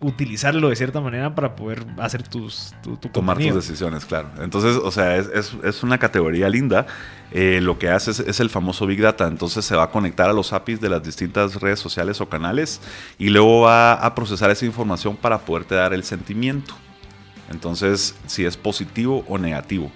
[0.02, 4.30] utilizarlo de cierta manera para poder hacer tus tu, tomar tus decisiones claro.
[4.40, 6.86] Entonces o sea es, es, una categoría linda.
[7.32, 9.28] Eh, lo que hace es, el famoso big data.
[9.28, 12.82] Entonces se va a conectar a los APIs de las distintas redes sociales o canales
[13.18, 16.76] y luego va a procesar esa información para poderte dar el sentimiento.
[17.50, 19.92] Entonces si es positivo o negativo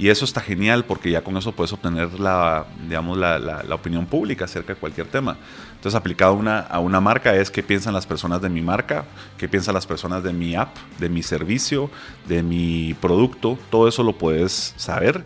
[0.00, 4.06] y eso está genial porque ya con eso puedes obtener la, digamos, la, la, opinión
[4.06, 5.36] pública acerca de cualquier tema.
[5.74, 9.04] Entonces, aplicado una, a una marca es qué piensan las personas de mi marca,
[9.36, 11.90] qué piensan las personas de mi app, de mi servicio,
[12.26, 13.58] de mi producto.
[13.70, 15.22] Todo eso lo puedes saber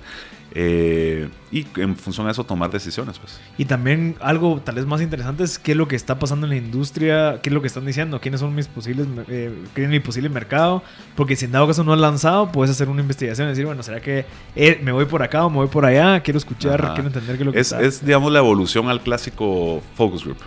[0.56, 3.18] eh, y en función de eso tomar decisiones.
[3.18, 3.40] Pues.
[3.58, 6.50] Y también algo tal vez más interesante es qué es lo que está pasando en
[6.50, 10.00] la industria, qué es lo que están diciendo, quiénes son mis posibles, eh, es mi
[10.00, 10.82] posible mercado,
[11.16, 13.82] porque si en dado caso no has lanzado, puedes hacer una investigación y decir, bueno,
[13.82, 16.20] ¿será que eh, me voy por acá o me voy por allá?
[16.20, 19.82] Quiero escuchar, quiero entender qué es lo que es, Es, digamos, la evolución al clásico
[19.96, 20.38] focus group.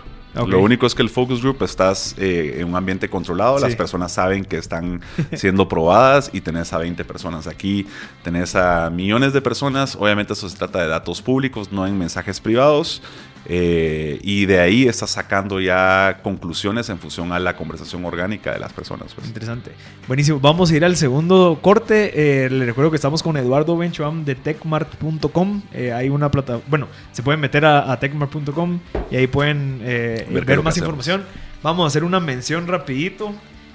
[0.46, 4.12] Lo único es que el focus group estás eh, en un ambiente controlado, las personas
[4.12, 5.00] saben que están
[5.34, 7.46] siendo probadas y tenés a 20 personas.
[7.46, 7.86] Aquí
[8.22, 12.40] tenés a millones de personas, obviamente eso se trata de datos públicos, no en mensajes
[12.40, 13.02] privados.
[13.46, 18.58] Eh, y de ahí estás sacando ya conclusiones en función a la conversación orgánica de
[18.58, 19.14] las personas.
[19.14, 19.26] Pues.
[19.26, 19.72] Interesante.
[20.06, 20.40] Buenísimo.
[20.40, 22.44] Vamos a ir al segundo corte.
[22.44, 25.62] Eh, les recuerdo que estamos con Eduardo Benchoam de techmart.com.
[25.72, 26.66] Eh, hay una plataforma.
[26.68, 31.24] Bueno, se pueden meter a, techmart.com y ahí pueden ver, más información.
[31.62, 33.32] Vamos a hacer una mención rapidito.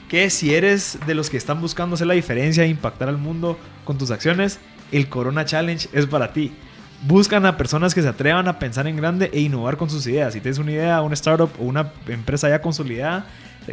[0.10, 3.58] Que si eres de los que están buscando hacer la diferencia e impactar al mundo
[3.84, 4.60] con tus acciones,
[4.91, 6.52] el Corona Challenge es para ti.
[7.08, 10.34] Buscan a personas que se atrevan a pensar en grande e innovar con sus ideas.
[10.34, 13.26] Si tienes una idea, una startup o una empresa ya consolidada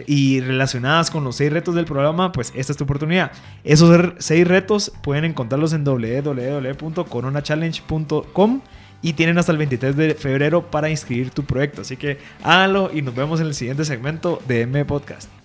[0.07, 3.33] y relacionadas con los seis retos del programa, pues esta es tu oportunidad.
[3.65, 8.61] Esos seis retos pueden encontrarlos en www.coronachallenge.com
[9.03, 11.81] y tienen hasta el 23 de febrero para inscribir tu proyecto.
[11.83, 15.40] Así que háganlo y nos vemos en el siguiente segmento de M Podcast.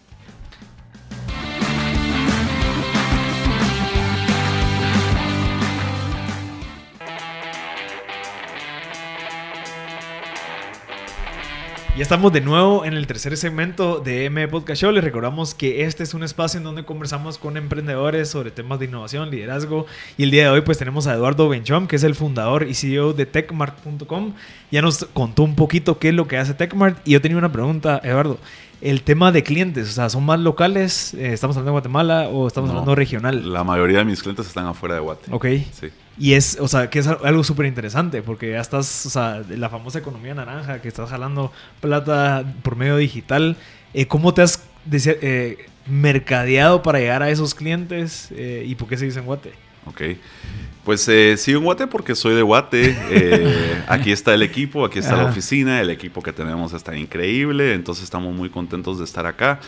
[11.96, 14.92] Ya estamos de nuevo en el tercer segmento de M Podcast Show.
[14.92, 18.86] Les recordamos que este es un espacio en donde conversamos con emprendedores sobre temas de
[18.88, 19.86] innovación, liderazgo.
[20.18, 22.74] Y el día de hoy pues tenemos a Eduardo Benchom, que es el fundador y
[22.74, 24.34] CEO de techmart.com.
[24.72, 26.98] Ya nos contó un poquito qué es lo que hace Techmart.
[27.08, 28.40] Y yo tenía una pregunta, Eduardo
[28.82, 31.14] el tema de clientes, o sea, ¿son más locales?
[31.14, 33.52] Eh, ¿Estamos hablando de Guatemala o estamos hablando regional?
[33.52, 35.38] La mayoría de mis clientes están afuera de Guatemala.
[35.38, 35.46] Ok.
[35.72, 35.88] Sí.
[36.18, 39.70] Y es, o sea, que es algo súper interesante porque ya estás, o sea, la
[39.70, 41.52] famosa economía naranja, que estás jalando
[41.82, 43.58] plata por medio digital.
[43.94, 49.06] Eh, ¿Cómo te has eh, mercadeado para llegar a esos clientes y por qué se
[49.06, 49.66] dice en Guate?
[49.86, 50.02] Ok.
[50.84, 52.96] Pues eh, sigo en Guate porque soy de Guate.
[53.10, 55.82] Eh, aquí está el equipo, aquí está la oficina.
[55.82, 57.74] El equipo que tenemos está increíble.
[57.74, 59.60] Entonces estamos muy contentos de estar acá.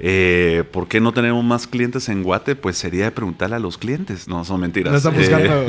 [0.00, 2.56] Eh, ¿Por qué no tenemos más clientes en Guate?
[2.56, 4.28] Pues sería de preguntarle a los clientes.
[4.28, 4.92] No, son mentiras.
[4.92, 5.66] No están buscando.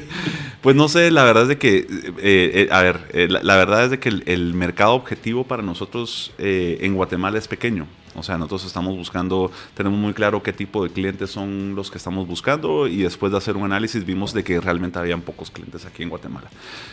[0.60, 4.08] pues no sé, la verdad es de que, a ver, la, verdad es de que
[4.08, 7.86] el mercado objetivo para nosotros en Guatemala es pequeño.
[8.16, 11.98] O sea, nosotros estamos buscando, tenemos muy claro qué tipo de clientes son los que
[11.98, 15.86] estamos buscando y después de hacer un análisis vimos de que realmente habían pocos clientes
[15.86, 16.48] aquí en Guatemala.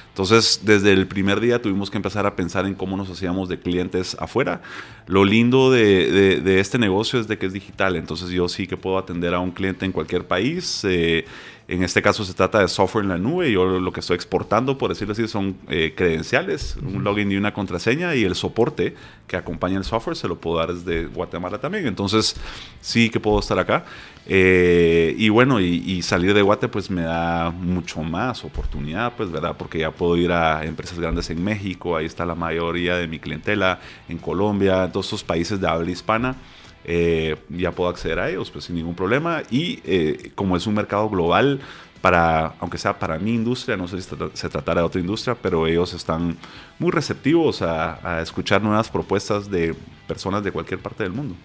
[0.10, 3.60] Entonces, desde el primer día tuvimos que empezar a pensar en cómo nos hacíamos de
[3.60, 4.62] clientes afuera.
[5.06, 8.78] Lo lindo de, de, este negocio es de que es digital, entonces yo sí que
[8.78, 10.82] puedo atender a un cliente en cualquier país.
[10.84, 11.26] Eh,
[11.68, 13.52] en este caso se trata de software en la nube.
[13.52, 17.54] Yo lo que estoy exportando, por decirlo así, son eh, credenciales, un login y una
[17.54, 18.96] contraseña y el soporte
[19.28, 21.86] que acompaña el software se lo puedo dar desde Guatemala también.
[21.86, 22.38] Entonces
[22.80, 23.84] sí que puedo estar acá.
[24.30, 29.56] Eh, y bueno, y, salir de Guate pues me da mucho más oportunidad, pues, ¿verdad?
[29.58, 33.20] Porque ya puedo ir a empresas grandes en México, ahí está la mayoría de mi
[33.20, 36.36] clientela, en Colombia, en todos estos países de habla hispana.
[36.88, 39.44] Eh, ya puedo acceder a ellos pues, sin ningún problema.
[39.52, 41.60] Y eh, como es un mercado global,
[42.02, 45.68] para, aunque sea para mi industria, no sé si se tratara de otra industria, pero
[45.68, 46.38] ellos están
[46.80, 49.76] muy receptivos a, escuchar nuevas propuestas de
[50.08, 51.36] personas de cualquier parte del mundo.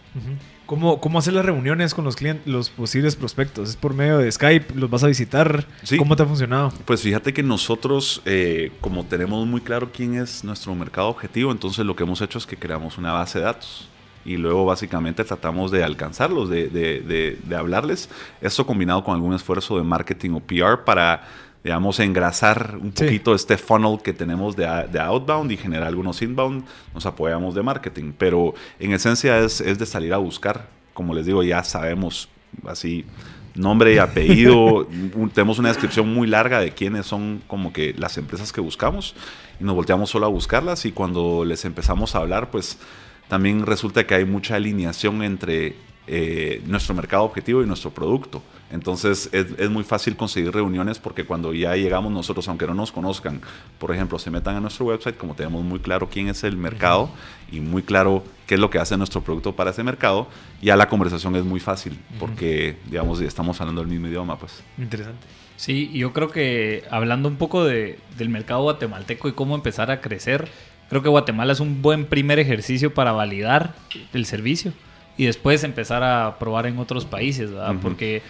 [0.67, 3.71] ¿Cómo, ¿Cómo hacer las reuniones con los clientes, los posibles prospectos?
[3.71, 4.75] ¿Es por medio de Skype?
[4.75, 5.67] ¿Los vas a visitar?
[5.99, 6.73] ¿Cómo te ha funcionado?
[6.85, 11.85] Pues fíjate que nosotros, eh, como tenemos muy claro quién es nuestro mercado objetivo, entonces
[11.85, 13.89] lo que hemos hecho es que creamos una base de datos
[14.25, 18.09] y luego básicamente tratamos de alcanzarlos, de, de, de, hablarles.
[18.41, 21.25] Esto combinado con algún esfuerzo de marketing o PR para,
[21.65, 27.07] digamos, engrasar un poquito este funnel que tenemos de, outbound y generar algunos inbound, nos
[27.07, 28.13] apoyamos de marketing.
[28.17, 30.69] Pero en esencia es, es de salir a buscar.
[30.95, 32.29] Como les digo, ya sabemos
[32.67, 33.05] así
[33.55, 34.87] nombre y apellido.
[35.35, 39.15] tenemos una descripción muy larga de quiénes son como que las empresas que buscamos
[39.61, 42.79] y nos volteamos solo a buscarlas y cuando les empezamos a hablar, pues
[43.33, 45.75] también resulta que hay mucha alineación entre
[46.07, 48.43] eh, nuestro mercado objetivo y nuestro producto.
[48.71, 53.41] Entonces es, muy fácil conseguir reuniones porque cuando ya llegamos nosotros, aunque no nos conozcan,
[53.79, 57.09] por ejemplo, se metan a nuestro website, como tenemos muy claro quién es el mercado
[57.51, 60.29] y muy claro qué es lo que hace nuestro producto para ese mercado,
[60.61, 64.39] ya la conversación es muy fácil porque, digamos, estamos hablando el mismo idioma.
[64.39, 64.63] pues.
[64.77, 65.27] Interesante.
[65.57, 70.03] Sí, yo creo que hablando un poco de, del mercado guatemalteco y cómo empezar a
[70.03, 70.51] crecer,
[70.93, 73.73] Creo que Guatemala es un buen primer ejercicio para validar
[74.13, 74.75] el servicio
[75.17, 77.77] y después empezar a probar en otros países, ¿verdad?
[77.81, 78.21] Porque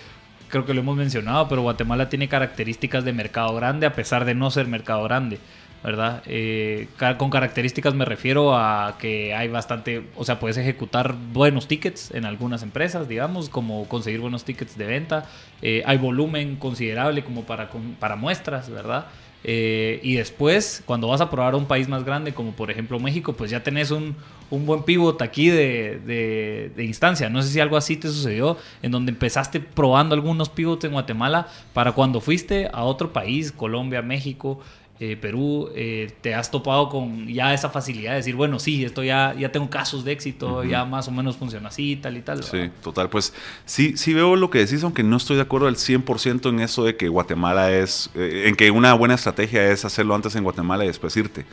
[0.47, 4.37] creo que lo hemos mencionado, pero Guatemala tiene características de mercado grande a pesar de
[4.37, 5.41] no ser mercado grande.
[5.83, 6.23] ¿verdad?
[6.27, 6.87] Eh,
[7.19, 12.25] con características me refiero a que hay bastante, o sea, puedes ejecutar buenos tickets en
[12.25, 15.27] algunas empresas, digamos, como conseguir buenos tickets de venta.
[15.63, 19.07] Eh, hay volumen considerable como para, para muestras, ¿verdad?
[19.45, 23.33] Eh, y después, cuando vas a probar un país más grande, como por ejemplo México,
[23.33, 24.15] pues ya tenés un,
[24.51, 27.29] un buen pivot aquí de, de, instancia.
[27.29, 31.49] No sé si algo así te sucedió, en donde empezaste probando algunos pivots en Guatemala
[31.73, 34.61] para cuando fuiste a otro país, Colombia, México,
[35.05, 39.03] eh, Perú, eh, te has topado con ya esa facilidad de decir, bueno, sí, esto
[39.03, 42.45] ya, ya tengo casos de éxito, ya más o menos funciona así, tal y tal.
[42.45, 43.11] Sí, total.
[43.11, 43.35] Pues
[43.65, 46.85] sí, sí veo lo que decís, aunque no estoy de acuerdo al 100% en eso
[46.85, 50.85] de que Guatemala es, eh, en que una buena estrategia es hacerlo antes en Guatemala
[50.85, 51.47] y después irte.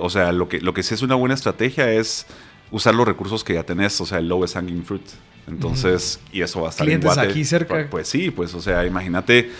[0.00, 2.26] o sea, lo que, lo que sí es una buena estrategia es
[2.70, 5.06] usar los recursos que ya tenés, o sea, el lowest hanging fruit.
[5.46, 7.30] Entonces, y eso va a estar ¿Clientes en Guate.
[7.30, 7.74] aquí cerca?
[7.74, 9.50] Pues, pues sí, pues, o sea, imagínate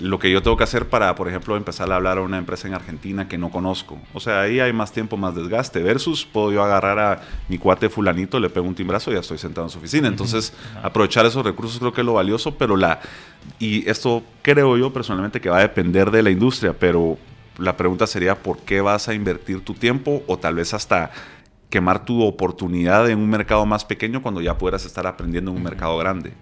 [0.00, 2.68] lo que yo tengo que hacer para, por ejemplo, empezar a hablar a una empresa
[2.68, 3.98] en Argentina que no conozco.
[4.14, 5.82] O sea, ahí hay más tiempo, más desgaste.
[5.82, 9.38] Versus, puedo yo agarrar a mi cuate fulanito, le pego un timbrazo y ya estoy
[9.38, 10.06] sentado en su oficina.
[10.06, 13.00] Entonces, aprovechar esos recursos creo que es lo valioso, pero la...
[13.58, 17.18] Y esto creo yo personalmente que va a depender de la industria, pero
[17.58, 21.10] la pregunta sería, ¿por qué vas a invertir tu tiempo o tal vez hasta
[21.70, 25.62] quemar tu oportunidad en un mercado más pequeño cuando ya puedas estar aprendiendo en un
[25.62, 26.34] mercado grande?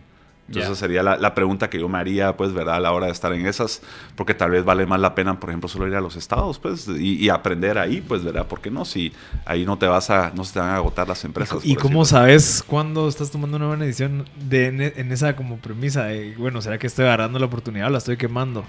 [0.49, 2.77] Entonces sería la, pregunta que yo me haría, pues, ¿verdad?
[2.77, 3.83] A la hora de estar en esas,
[4.15, 6.89] porque tal vez vale más la pena, por ejemplo, solo ir a los estados, pues,
[6.89, 8.47] y, aprender ahí, pues, ¿verdad?
[8.47, 8.85] ¿Por qué no?
[8.85, 9.13] Si
[9.45, 11.59] ahí no te vas a, no se te van a agotar las empresas.
[11.65, 16.35] ¿Y, cómo sabes cuándo estás tomando una buena decisión de, en, esa como premisa de,
[16.37, 18.65] bueno, ¿será que estoy agarrando la oportunidad o la estoy quemando?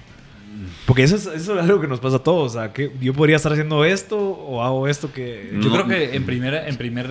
[0.86, 2.56] Porque eso es, eso es algo que nos pasa a todos.
[2.56, 5.58] O sea, que yo podría estar haciendo esto o hago esto que...
[5.62, 7.10] Yo creo que en primer, en primer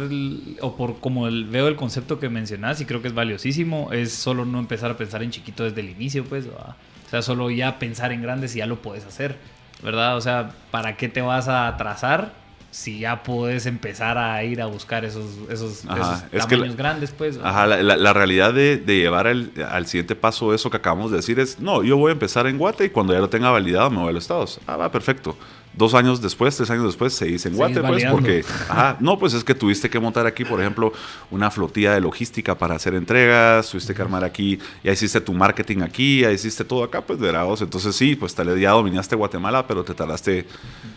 [0.61, 4.44] o por como veo el concepto que mencionas y creo que es valiosísimo, es solo
[4.44, 6.46] no empezar a pensar en chiquito desde el inicio, pues.
[6.46, 9.37] O sea, solo ya pensar en grandes y ya lo puedes hacer,
[9.82, 10.16] ¿verdad?
[10.16, 14.66] O sea, ¿para qué te vas a atrasar si ya puedes empezar a ir a
[14.66, 17.38] buscar esos, esos, tamaños grandes, pues.
[17.42, 21.83] Ajá, la, realidad de, llevar al siguiente paso eso que acabamos de decir es, no,
[21.83, 24.12] yo voy a empezar en Guate y cuando ya lo tenga validado me voy a
[24.12, 24.61] los estados.
[24.66, 25.37] Ah, va, perfecto
[25.76, 29.35] dos años después, tres años después, se dice en Guate, pues, porque, ajá, no, pues
[29.35, 30.92] es que tuviste que montar aquí, por ejemplo,
[31.31, 35.83] una flotilla de logística para hacer entregas, tuviste que armar aquí, ya hiciste tu marketing
[35.83, 37.61] aquí, ya hiciste todo acá, pues, verados.
[37.61, 40.46] Entonces, sí, pues tal vez ya dominaste Guatemala, pero te tardaste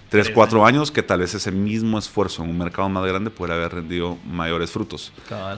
[0.10, 3.54] tres, cuatro años, que tal vez ese mismo esfuerzo en un mercado más grande puede
[3.54, 5.12] haber rendido mayores frutos.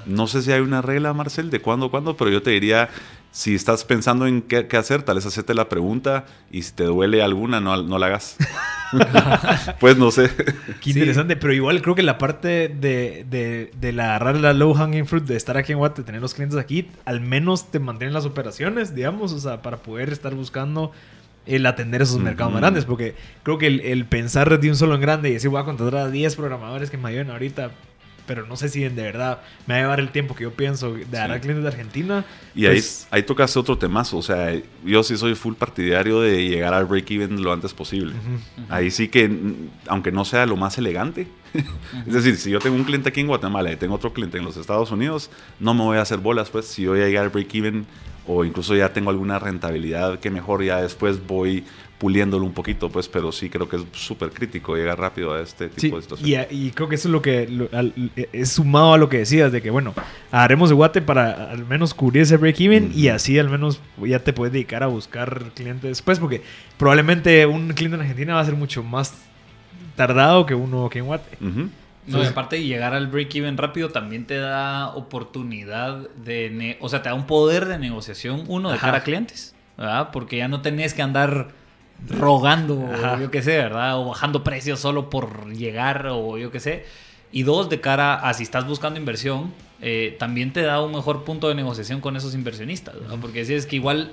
[0.06, 2.90] No sé si hay una regla, Marcel, de cuándo, cuándo, pero yo te diría,
[3.32, 7.24] si estás pensando en qué, hacer, tal vez hacerte la pregunta y si te duele
[7.24, 8.36] alguna, no, no la hagas.
[9.80, 10.30] pues no sé.
[10.82, 14.74] Qué interesante, pero igual creo que la parte de, de, de la agarrar la low
[14.74, 18.14] hanging fruit, de estar aquí en Guate, tener los clientes aquí, al menos te mantienen
[18.14, 20.92] las operaciones, digamos, o sea, para poder estar buscando
[21.46, 24.96] el atender esos mercados más grandes, porque creo que el, el, pensar de un solo
[24.96, 27.72] en grande y decir voy a contratar a 10 programadores que me ayuden ahorita,
[28.28, 30.94] pero no sé si de verdad me va a llevar el tiempo que yo pienso
[30.94, 32.26] de dar a clientes de Argentina.
[32.56, 36.48] Y ahí, pues ahí tocas otro temazo, o sea, yo sí soy full partidario de
[36.48, 38.14] llegar al break-even lo antes posible.
[38.70, 39.30] Ahí sí que,
[39.88, 41.28] aunque no sea lo más elegante,
[42.08, 44.46] es decir, si yo tengo un cliente aquí en Guatemala y tengo otro cliente en
[44.46, 47.26] los Estados Unidos, no me voy a hacer bolas, pues si yo voy a llegar
[47.26, 47.86] al break-even
[48.28, 51.64] o incluso ya tengo alguna rentabilidad que mejor ya después voy
[52.02, 55.70] puliéndolo un poquito, pues, pero sí creo que es súper crítico llegar rápido a este
[55.70, 56.48] tipo de situaciones.
[56.52, 57.48] Y, y, creo que eso es lo que
[58.34, 59.94] es sumado a lo que decías, de que, bueno,
[60.32, 64.34] haremos de guate para al menos cubrir ese break-even y así al menos ya te
[64.34, 66.42] puedes dedicar a buscar clientes después, porque
[66.76, 69.14] probablemente un cliente en Argentina va a ser mucho más
[69.96, 71.38] tardado que uno que en guate.
[72.08, 76.78] No, y aparte de llegar al break-even rápido también te da oportunidad de...
[76.80, 80.10] o sea, te da un poder de negociación, uno, de cara a clientes, ¿verdad?
[80.12, 81.50] Porque ya no tenés que andar
[82.10, 83.98] rogando, yo qué sé, ¿verdad?
[83.98, 86.86] O bajando precios solo por llegar, o yo qué sé.
[87.32, 91.24] Y dos, de cara a si estás buscando inversión, eh, también te da un mejor
[91.24, 94.12] punto de negociación con esos inversionistas, Porque si es que igual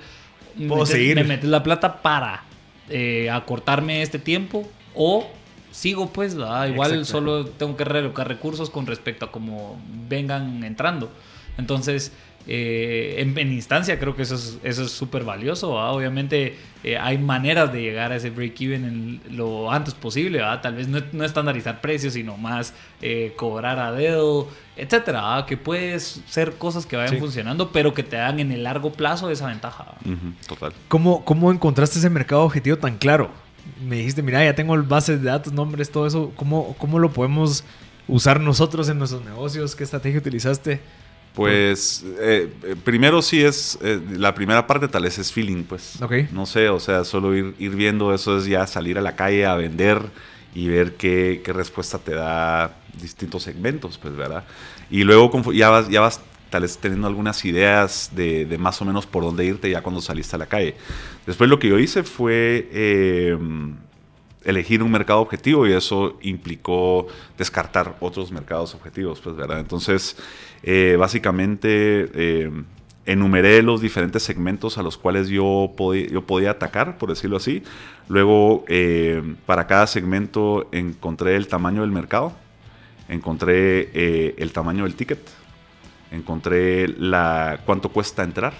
[0.55, 2.43] me metes la plata para
[2.89, 5.29] eh, acortarme este tiempo o
[5.71, 6.35] sigo pues,
[6.67, 11.09] igual solo tengo que relocar recursos con respecto a cómo vengan entrando.
[11.57, 12.13] Entonces,
[12.47, 15.73] eh, en, instancia creo que eso es eso es súper valioso.
[15.73, 20.41] Obviamente eh, hay maneras de llegar a ese break-even lo antes posible.
[20.61, 25.45] Tal vez no, estandarizar precios, sino más eh, cobrar a dedo, etcétera.
[25.47, 29.29] Que puedes ser cosas que vayan funcionando, pero que te dan en el largo plazo
[29.29, 29.85] esa ventaja.
[30.47, 30.73] total.
[30.87, 33.29] ¿Cómo, ¿Cómo encontraste ese mercado objetivo tan claro?
[33.85, 36.31] Me dijiste, mira, ya tengo bases de datos, nombres, todo eso.
[36.35, 37.63] ¿Cómo, cómo lo podemos
[38.07, 39.75] usar nosotros en nuestros negocios?
[39.75, 40.81] ¿Qué estrategia utilizaste?
[41.33, 42.51] Pues eh,
[42.83, 45.97] primero sí es, eh, la primera parte tal vez es feeling, pues.
[46.31, 49.45] No sé, o sea, solo ir, ir, viendo eso es ya salir a la calle
[49.45, 50.01] a vender
[50.53, 54.43] y ver qué, qué respuesta te da distintos segmentos, pues, ¿verdad?
[54.89, 56.19] Y luego ya vas, ya vas
[56.49, 60.35] tal vez teniendo algunas ideas de, más o menos por dónde irte ya cuando saliste
[60.35, 60.75] a la calle.
[61.25, 62.69] Después lo que yo hice fue
[64.43, 67.07] elegir un mercado objetivo y eso implicó
[67.37, 69.59] descartar otros mercados objetivos, pues, ¿verdad?
[69.59, 70.17] Entonces,
[70.63, 72.51] eh, básicamente eh,
[73.05, 75.73] enumeré los diferentes segmentos a los cuales yo,
[76.11, 77.63] yo podía atacar, por decirlo así.
[78.07, 82.33] Luego, eh, para cada segmento encontré el tamaño del mercado,
[83.07, 85.19] encontré el tamaño del ticket,
[86.11, 88.53] encontré la, cuánto cuesta entrar,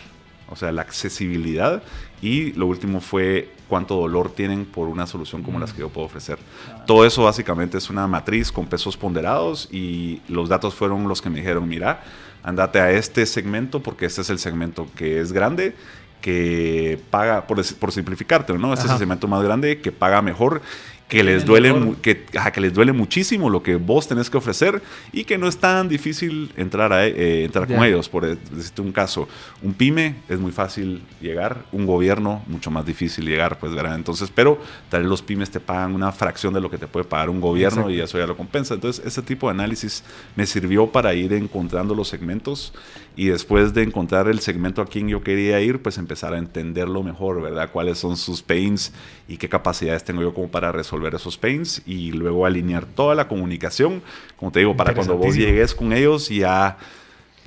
[0.50, 1.84] o sea, la accesibilidad
[2.22, 6.08] y lo último fue cuánto dolor tienen por una solución como las que yo puedo
[6.08, 6.40] ofrecer.
[6.88, 11.30] Todo eso básicamente es una matriz con pesos ponderados y los datos fueron los que
[11.30, 12.04] me dijeron, mira,
[12.44, 15.76] andate a este segmento porque este es el segmento que es grande
[16.22, 18.74] que paga, por, por simplificarte, ¿no?
[18.74, 20.62] Este es el segmento más grande que paga mejor
[21.10, 24.82] que les duele que, que, les duele muchísimo lo que vos tenés que ofrecer
[25.12, 28.08] y que no es tan difícil entrar a eh, entrar con ellos.
[28.08, 29.28] Por decirte un caso
[29.64, 33.96] un pyme es muy fácil llegar un gobierno mucho más difícil llegar pues ¿verdad?
[33.96, 37.06] entonces pero tal vez los pymes te pagan una fracción de lo que te puede
[37.06, 38.76] pagar un gobierno y eso ya lo compensa.
[38.76, 40.04] Entonces ese tipo de análisis
[40.36, 42.72] me sirvió para ir encontrando los segmentos
[43.20, 47.04] y después de encontrar el segmento a quien yo quería ir pues empezar a entenderlo
[47.04, 48.94] mejor verdad cuáles son sus pains
[49.28, 53.16] y qué capacidades tengo yo como para resolver ver esos pains y luego alinear toda
[53.16, 54.02] la comunicación,
[54.36, 56.78] como te digo, para cuando vos llegues con ellos ya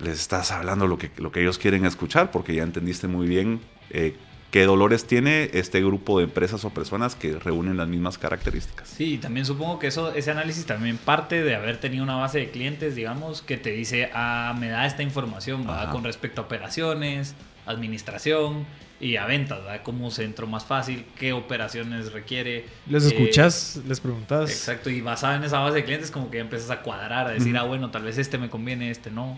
[0.02, 3.60] les estás hablando lo que, lo que ellos quieren escuchar, porque ya entendiste muy bien
[3.90, 4.16] eh,
[4.52, 8.86] qué dolores tiene este grupo de empresas o personas que reúnen las mismas características.
[8.86, 12.50] Sí, también supongo que eso, ese análisis también parte de haber tenido una base de
[12.50, 15.90] clientes, digamos, que te dice, ah, me da esta información ¿va?
[15.90, 17.34] con respecto a operaciones,
[17.64, 18.66] administración,
[19.02, 19.80] y a ventas, ¿verdad?
[19.82, 21.04] ¿Cómo se entró más fácil?
[21.18, 22.66] ¿Qué operaciones requiere?
[22.88, 23.80] ¿Les escuchas?
[23.86, 24.48] ¿Les preguntas?
[24.48, 27.30] Exacto, y basado en esa base de clientes como que ya empiezas a cuadrar, a
[27.30, 29.36] decir, ah, bueno, tal vez este me conviene, este no.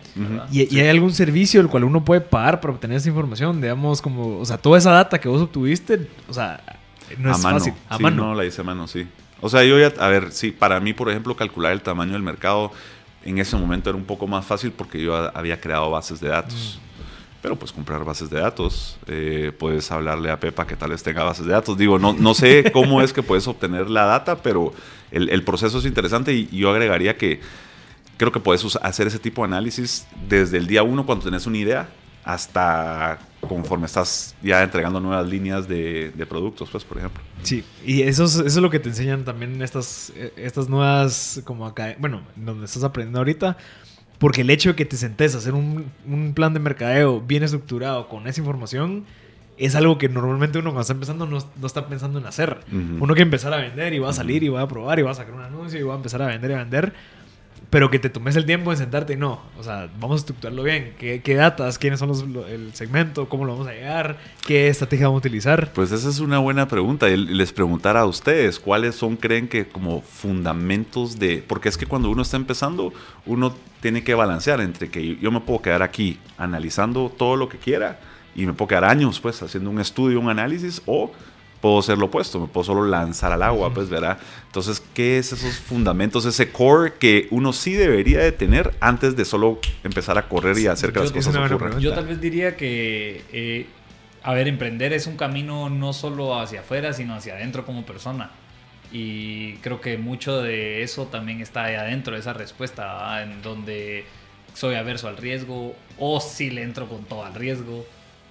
[0.53, 3.63] ¿Y, hay algún servicio el cual uno puede pagar para obtener esa información?
[3.63, 6.63] Digamos, como, o sea, toda esa data que vos obtuviste, o sea,
[7.17, 7.73] no es fácil.
[7.89, 8.27] A mano.
[8.27, 9.07] No, la hice a mano, sí.
[9.41, 12.23] O sea, yo ya, a ver, sí, para mí, por ejemplo, calcular el tamaño del
[12.23, 12.71] mercado
[13.25, 16.79] en ese momento era un poco más fácil porque yo había creado bases de datos.
[16.79, 16.85] Mm
[17.45, 21.25] pero pues comprar bases de datos, eh, puedes hablarle a Pepa que tal vez tenga
[21.25, 21.77] bases de datos.
[21.77, 24.73] Digo, no, no sé cómo es que puedes obtener la data, pero
[25.11, 27.43] el, proceso es interesante y, yo agregaría que
[28.17, 31.59] creo que puedes hacer ese tipo de análisis desde el día uno cuando tenés una
[31.59, 31.91] idea
[32.25, 37.23] hasta conforme estás ya entregando nuevas líneas de, productos, pues, por ejemplo.
[37.43, 41.67] Sí, y eso es, eso es lo que te enseñan también estas, estas nuevas, como
[41.67, 43.59] acá, bueno, donde estás aprendiendo ahorita,
[44.25, 47.43] porque el hecho de que te sentes a hacer un, un, plan de mercadeo bien
[47.43, 49.05] estructurado con esa información
[49.59, 52.61] es algo que normalmente uno cuando está empezando no, no está pensando en hacer.
[52.73, 55.11] Uno que empezar a vender y va a salir y va a probar y va
[55.11, 56.95] a sacar un anuncio y va a empezar a vender y a vender
[57.75, 59.41] pero que te tomes el tiempo de sentarte y no.
[59.59, 60.95] O sea, vamos a estructurarlo bien.
[60.97, 61.77] ¿Qué, qué datas?
[61.77, 63.29] ¿Quiénes son los, el segmento?
[63.29, 64.17] ¿Cómo lo vamos a llegar?
[64.47, 65.73] ¿Qué estrategia vamos a utilizar?
[65.73, 67.11] Pues esa es una buena pregunta.
[67.11, 71.43] Y les preguntara a ustedes, ¿cuáles son, creen que como fundamentos de...
[71.45, 72.93] Porque es que cuando uno está empezando,
[73.27, 77.59] uno tiene que balancear entre que yo me puedo quedar aquí analizando todo lo que
[77.59, 77.99] quiera
[78.37, 81.11] y me puedo quedar años pues haciendo un estudio, un análisis o
[81.65, 84.19] puedo ser lo opuesto, me puedo solo lanzar al agua, pues, ¿verdad?
[84.49, 89.25] Entonces, ¿qué es esos fundamentos, ese core que uno sí debería de tener antes de
[89.25, 91.81] solo empezar a correr y hacer que las cosas ocurran?
[91.81, 93.67] Yo tal vez diría que, eh,
[94.23, 98.31] a ver, emprender es un camino no solo hacia afuera, sino hacia adentro como persona.
[98.93, 104.05] Y creo que mucho de eso también está ahí adentro, esa respuesta, en donde
[104.53, 107.87] soy averso al riesgo o si le entro con todo al riesgo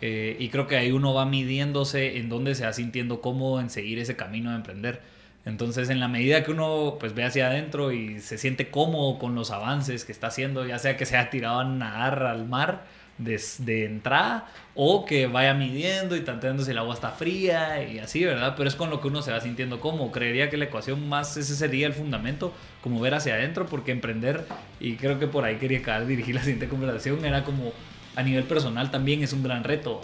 [0.05, 3.69] eh, y creo que ahí uno va midiéndose en dónde se va sintiendo cómodo en
[3.69, 5.01] seguir ese camino de emprender.
[5.45, 9.33] Entonces, en la medida que uno pues ve hacia adentro y se siente cómodo con
[9.33, 12.83] los avances que está haciendo, ya sea que se haya tirado a nadar al mar
[13.17, 18.25] de, entrada o que vaya midiendo y tanteando si el agua está fría y así,
[18.25, 18.55] ¿verdad?
[18.57, 20.11] Pero es con lo que uno se va sintiendo cómodo.
[20.11, 24.45] Creería que la ecuación más, ese sería el fundamento, como ver hacia adentro, porque emprender,
[24.81, 27.71] y creo que por ahí quería acabar dirigir la siguiente conversación, era como
[28.15, 30.01] a nivel personal también es un gran reto.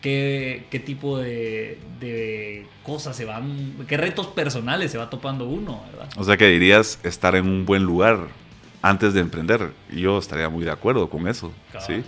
[0.00, 5.82] ¿Qué, qué, tipo de, de, cosas se van, qué retos personales se va topando uno,
[5.90, 6.08] ¿verdad?
[6.18, 8.28] O sea que dirías estar en un buen lugar
[8.82, 9.72] antes de emprender.
[9.90, 11.52] Yo estaría muy de acuerdo con eso,
[11.86, 12.04] ¿sí?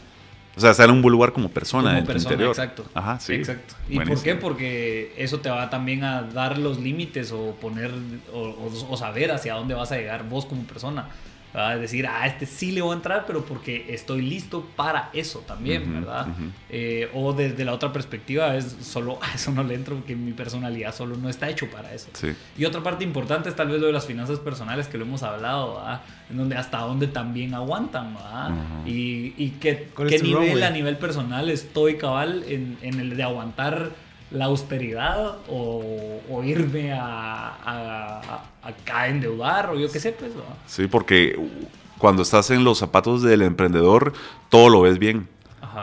[0.57, 2.49] O sea, estar en un buen lugar como persona en tu interior.
[2.49, 2.84] Exacto.
[2.95, 3.34] Ajá, sí.
[3.34, 3.74] Exacto.
[3.89, 4.34] ¿Y por qué?
[4.34, 7.91] Porque eso te va también a dar los límites o poner
[8.32, 11.09] o, o saber hacia dónde vas a llegar vos como persona.
[11.57, 15.39] Es decir, a este sí le voy a entrar, pero porque estoy listo para eso
[15.41, 16.27] también, ¿verdad?
[16.69, 20.33] Eh, o desde la otra perspectiva es solo a eso no le entro porque mi
[20.33, 22.09] personalidad solo no está hecho para eso.
[22.59, 25.23] Y otra parte importante es tal vez lo de las finanzas personales que lo hemos
[25.23, 26.03] hablado, ¿verdad?
[26.29, 28.51] En donde hasta dónde también aguantan, ¿verdad?
[28.85, 34.06] Y, y qué, qué nivel a nivel personal estoy cabal en, en el de aguantar
[34.37, 40.32] la austeridad o, irme a, a, endeudar o yo qué sé, pues.
[40.66, 41.39] Sí, porque
[41.99, 44.12] cuando estás en los zapatos del emprendedor,
[44.49, 45.28] todo lo ves bien.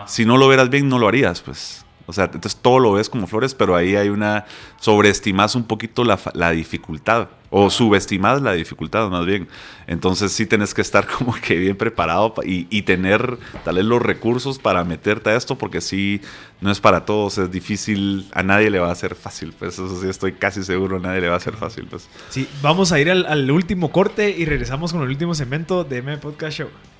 [0.06, 1.86] Si no lo vieras bien, no lo harías, pues.
[2.14, 4.46] O sea, entonces todo lo ves como flores, pero ahí hay una.
[4.80, 7.30] sobreestimas un poquito la, la dificultad.
[7.50, 9.48] O subestimas la dificultad, más bien.
[9.88, 14.00] Entonces sí tenés que estar como que bien preparado y, y, tener tal vez los
[14.00, 16.22] recursos para meterte a esto, porque sí,
[16.62, 19.52] no es para todos, es difícil, a nadie le va a ser fácil.
[19.58, 21.88] Pues eso sí, estoy casi seguro, a nadie le va a ser fácil.
[21.90, 22.08] Pues.
[22.30, 25.98] Sí, vamos a ir al, al último corte y regresamos con el último segmento de
[25.98, 26.93] M Podcast Show.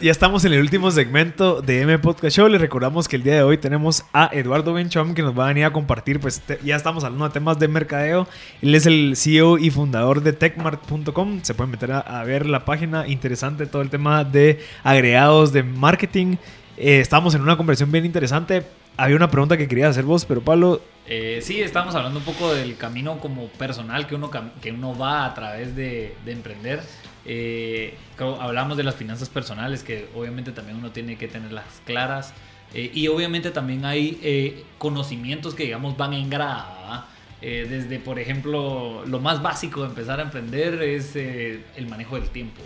[0.00, 2.48] Ya estamos en el último segmento de M Podcast Show.
[2.48, 5.48] Les recordamos que el día de hoy tenemos a Eduardo Benchom que nos va a
[5.48, 6.20] venir a compartir.
[6.20, 8.26] Pues ya estamos hablando de temas de mercadeo.
[8.62, 11.40] Él es el CEO y fundador de techmart.com.
[11.42, 13.06] Se pueden meter a, ver la página.
[13.06, 16.36] Interesante todo el tema de agregados de marketing.
[16.78, 18.64] Eh, estamos en una conversación bien interesante.
[18.96, 20.80] Había una pregunta que quería hacer vos, pero Pablo.
[21.06, 24.30] Eh, sí, estamos hablando un poco del camino como personal que uno,
[24.62, 26.80] que uno va a través de emprender.
[27.26, 32.34] Eh, hablamos de las finanzas personales, que obviamente también uno tiene que tenerlas claras.
[32.74, 37.06] Eh, y obviamente también hay eh, conocimientos que, digamos, van en grada.
[37.40, 42.30] Eh, desde, por ejemplo, lo más básico de empezar a emprender es el manejo del
[42.30, 42.62] tiempo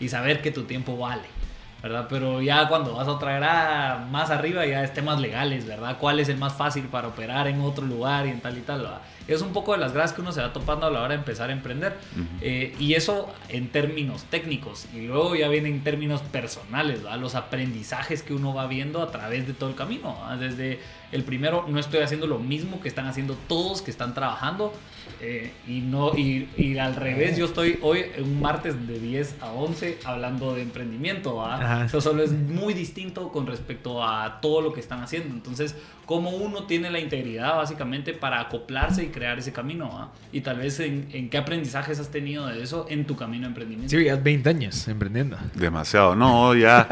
[0.00, 1.36] y saber que tu tiempo vale.
[1.82, 2.06] ¿verdad?
[2.08, 5.98] Pero ya cuando vas a otra grada más arriba ya es temas legales, ¿verdad?
[6.00, 9.00] ¿Cuál es el más fácil para operar en otro lugar y en tal y tal?
[9.28, 11.16] Es un poco de las gradas que uno se va topando a la hora de
[11.16, 11.96] empezar a emprender.
[12.40, 14.86] Eh, y eso en términos técnicos.
[14.94, 19.46] Y luego ya vienen en términos personales, los aprendizajes que uno va viendo a través
[19.46, 20.16] de todo el camino.
[20.38, 20.80] Desde
[21.12, 24.72] el primero, no estoy haciendo lo mismo que están haciendo todos que están trabajando.
[25.20, 29.52] Eh, y, no, y, y, al revés, yo estoy hoy un martes de 10 a
[29.52, 31.42] 11 hablando de emprendimiento.
[31.84, 35.34] Eso solo es muy distinto con respecto a todo lo que están haciendo.
[35.34, 35.74] Entonces,
[36.04, 40.12] cómo uno tiene la integridad básicamente para acoplarse y crear ese camino.
[40.30, 43.96] Y tal vez en, qué aprendizajes has tenido de eso en tu camino de emprendimiento.
[43.96, 45.38] Sí, ya 20 años emprendiendo.
[45.54, 46.86] Demasiado, no, ya.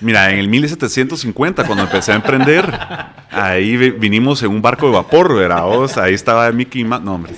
[0.00, 2.66] Mira, en el 1750, cuando empecé a emprender,
[3.30, 5.64] ahí vinimos en un barco de vapor, ¿verdad?
[5.96, 7.02] ahí estaba Mickey Mouse.
[7.02, 7.32] No, hombre.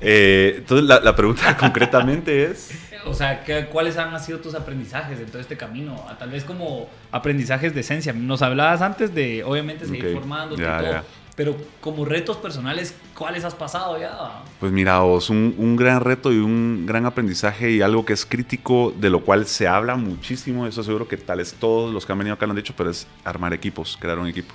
[0.00, 2.70] Eh, entonces, la pregunta concretamente es
[3.06, 6.04] o sea, ¿cuáles han sido tus aprendizajes en todo este camino?
[6.18, 8.12] Tal vez como aprendizajes de esencia.
[8.12, 11.04] Nos hablabas antes de, obviamente, seguir formando formándote y todo.
[11.36, 14.42] Pero como retos personales, ¿cuáles has pasado ya?
[14.58, 18.92] Pues mira, un, un gran reto y un gran aprendizaje y algo que es crítico,
[18.98, 22.34] de lo cual se habla muchísimo, eso seguro que tales todos los que han venido
[22.34, 24.54] acá lo han dicho, pero es armar equipos, crear un equipo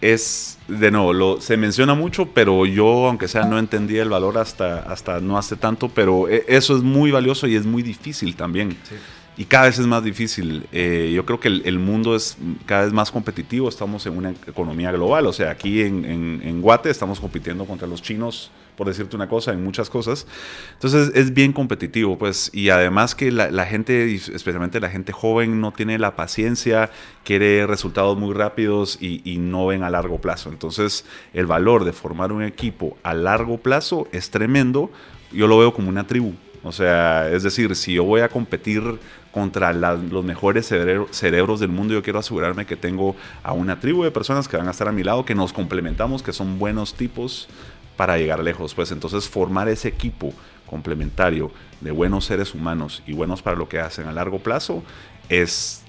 [0.00, 4.38] es, de nuevo, lo, se menciona mucho, pero yo, aunque sea, no entendía el valor
[4.38, 8.34] hasta, hasta no hace tanto, pero e, eso es muy valioso y es muy difícil
[8.34, 8.76] también.
[9.40, 10.66] Y cada vez es más difícil.
[10.70, 12.36] Eh, yo creo que el, mundo es
[12.66, 16.60] cada vez más competitivo, estamos en una economía global, o sea, aquí en, en, en
[16.60, 20.26] Guate estamos compitiendo contra los chinos por decirte una cosa, en muchas cosas.
[20.72, 25.70] Entonces es bien competitivo, pues, y además que la, gente, especialmente la gente joven, no
[25.72, 26.88] tiene la paciencia,
[27.22, 30.48] quiere resultados muy rápidos y, no ven a largo plazo.
[30.48, 34.90] Entonces el valor de formar un equipo a largo plazo es tremendo.
[35.30, 36.32] Yo lo veo como una tribu.
[36.62, 38.82] O sea, es decir, si yo voy a competir
[39.32, 44.10] contra los mejores cerebros del mundo, yo quiero asegurarme que tengo a una tribu de
[44.10, 47.48] personas que van a estar a mi lado, que nos complementamos, que son buenos tipos,
[47.96, 48.74] para llegar lejos.
[48.74, 50.32] Pues entonces formar ese equipo
[50.66, 51.50] complementario
[51.80, 54.82] de buenos seres humanos y buenos para lo que hacen a largo plazo
[55.28, 55.82] es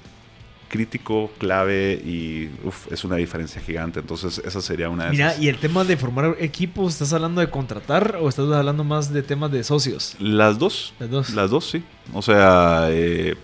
[0.71, 2.49] crítico, clave y
[2.89, 3.99] es una diferencia gigante.
[3.99, 7.49] Entonces, esa sería una de Mira, y el tema de formar equipos, ¿estás hablando de
[7.49, 10.15] contratar o estás hablando más de temas de socios?
[10.17, 10.93] Las dos.
[10.97, 11.29] Las dos.
[11.31, 11.83] Las dos, sí.
[12.13, 13.35] O sea, eh,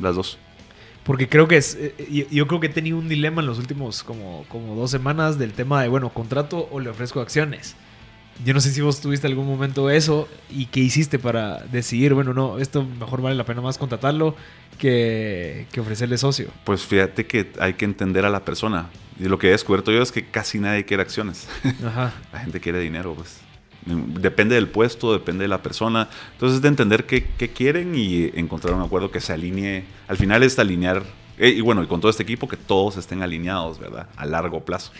[0.00, 0.38] las dos.
[1.04, 1.76] Porque creo que es.
[1.78, 5.38] Eh, yo, creo que he tenido un dilema en los últimos como, como dos semanas
[5.38, 7.76] del tema de, bueno, contrato o le ofrezco acciones.
[8.44, 12.32] Yo no sé si vos tuviste algún momento eso y qué hiciste para decidir, bueno,
[12.32, 14.36] no, esto mejor vale la pena más contratarlo
[14.78, 16.48] que, que ofrecerle socio.
[16.64, 18.88] Pues fíjate que hay que entender a la persona.
[19.20, 21.46] Y lo que he descubierto yo es que casi nadie quiere acciones.
[21.84, 22.14] Ajá.
[22.32, 23.40] la gente quiere dinero, pues.
[23.84, 26.08] Depende del puesto, depende de la persona.
[26.32, 27.24] Entonces, de entender qué,
[27.54, 29.84] quieren y encontrar un acuerdo que se alinee.
[30.08, 31.02] Al final es alinear,
[31.38, 34.06] eh, y bueno, y con todo este equipo, que todos estén alineados, ¿verdad?
[34.16, 34.92] A largo plazo.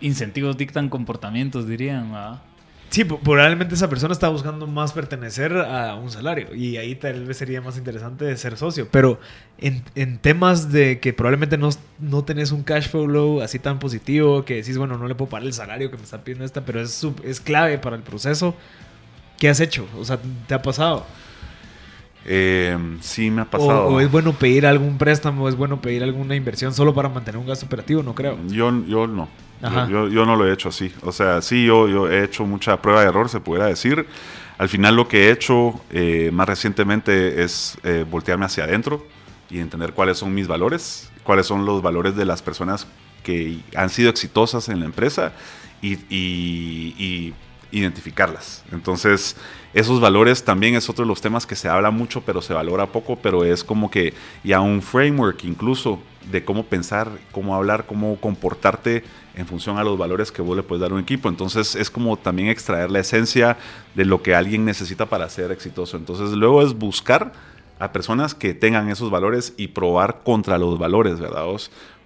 [0.00, 2.42] Incentivos dictan comportamientos, dirían, ¿verdad?
[2.90, 7.36] Sí, probablemente esa persona está buscando más pertenecer a un salario y ahí tal vez
[7.36, 8.88] sería más interesante ser socio.
[8.90, 9.20] Pero
[9.58, 11.68] en, en temas de que probablemente no,
[11.98, 15.46] no tenés un cash flow así tan positivo, que decís, bueno, no le puedo pagar
[15.46, 18.54] el salario que me está pidiendo esta, pero es, es clave para el proceso,
[19.38, 19.86] ¿qué has hecho?
[19.98, 21.04] O sea, ¿te ha pasado?
[22.30, 23.86] Eh, sí, me ha pasado.
[23.86, 27.46] O, es bueno pedir algún préstamo, es bueno pedir alguna inversión solo para mantener un
[27.46, 28.38] gasto operativo, no creo.
[28.48, 29.30] Yo, yo no.
[29.88, 30.92] Yo, yo, no lo he hecho así.
[31.02, 34.06] O sea, sí, yo, yo he hecho mucha prueba de error, se pudiera decir.
[34.58, 39.06] Al final lo que he hecho eh, más recientemente es eh, voltearme hacia adentro
[39.48, 42.86] y entender cuáles son mis valores, cuáles son los valores de las personas
[43.22, 45.32] que han sido exitosas en la empresa
[45.80, 47.34] y, y
[47.70, 48.64] identificarlas.
[48.72, 49.36] Entonces,
[49.74, 52.86] esos valores también es otro de los temas que se habla mucho, pero se valora
[52.86, 56.00] poco, pero es como que ya un framework incluso
[56.30, 59.04] de cómo pensar, cómo hablar, cómo comportarte
[59.34, 61.28] en función a los valores que vos le puedes dar a un equipo.
[61.28, 63.56] Entonces es como también extraer la esencia
[63.94, 65.96] de lo que alguien necesita para ser exitoso.
[65.96, 67.32] Entonces luego es buscar
[67.78, 71.44] a personas que tengan esos valores y probar contra los valores, ¿verdad?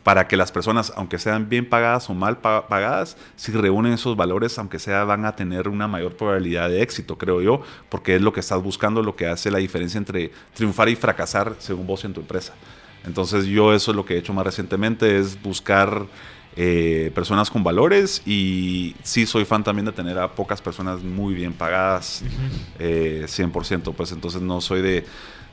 [0.03, 4.59] Para que las personas, aunque sean bien pagadas o mal pagadas, si reúnen esos valores,
[4.59, 8.33] aunque sea, van a tener una mayor probabilidad de éxito, creo yo, porque es lo
[8.33, 12.15] que estás buscando, lo que hace la diferencia entre triunfar y fracasar según vos en
[12.15, 12.55] tu empresa.
[13.05, 16.07] Entonces yo eso es lo que he hecho más recientemente, es buscar
[16.57, 21.33] eh, personas con valores y sí soy fan también de tener a pocas personas muy
[21.35, 22.25] bien pagadas,
[22.79, 25.07] 100%, eh, pues entonces no soy de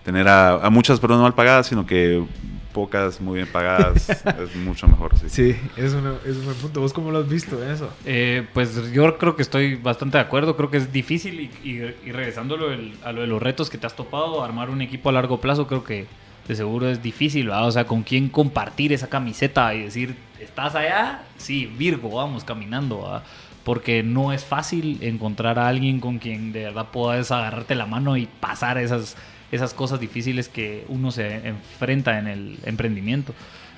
[0.03, 2.25] tener a, a muchas personas mal pagadas, sino que
[2.73, 5.17] pocas muy bien pagadas es mucho mejor.
[5.17, 6.81] Sí, sí es, un buen punto.
[6.81, 7.91] ¿Vos cómo lo has visto eso?
[8.05, 10.55] Eh, pues yo creo que estoy bastante de acuerdo.
[10.55, 12.69] Creo que es difícil y, y, regresándolo
[13.03, 15.67] a lo de los retos que te has topado, armar un equipo a largo plazo,
[15.67, 16.07] creo que
[16.47, 17.49] de seguro es difícil.
[17.49, 21.23] O sea, con quién compartir esa camiseta y decir, ¿estás allá?
[21.37, 23.21] Sí, Virgo, vamos caminando.
[23.63, 28.17] Porque no es fácil encontrar a alguien con quien de verdad puedas agarrarte la mano
[28.17, 29.15] y pasar esas
[29.51, 33.33] esas cosas difíciles que uno se enfrenta en el emprendimiento.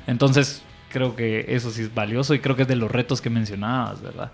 [0.08, 3.30] Entonces, creo que eso sí es valioso y creo que es de los retos que
[3.30, 4.32] mencionabas, ¿verdad?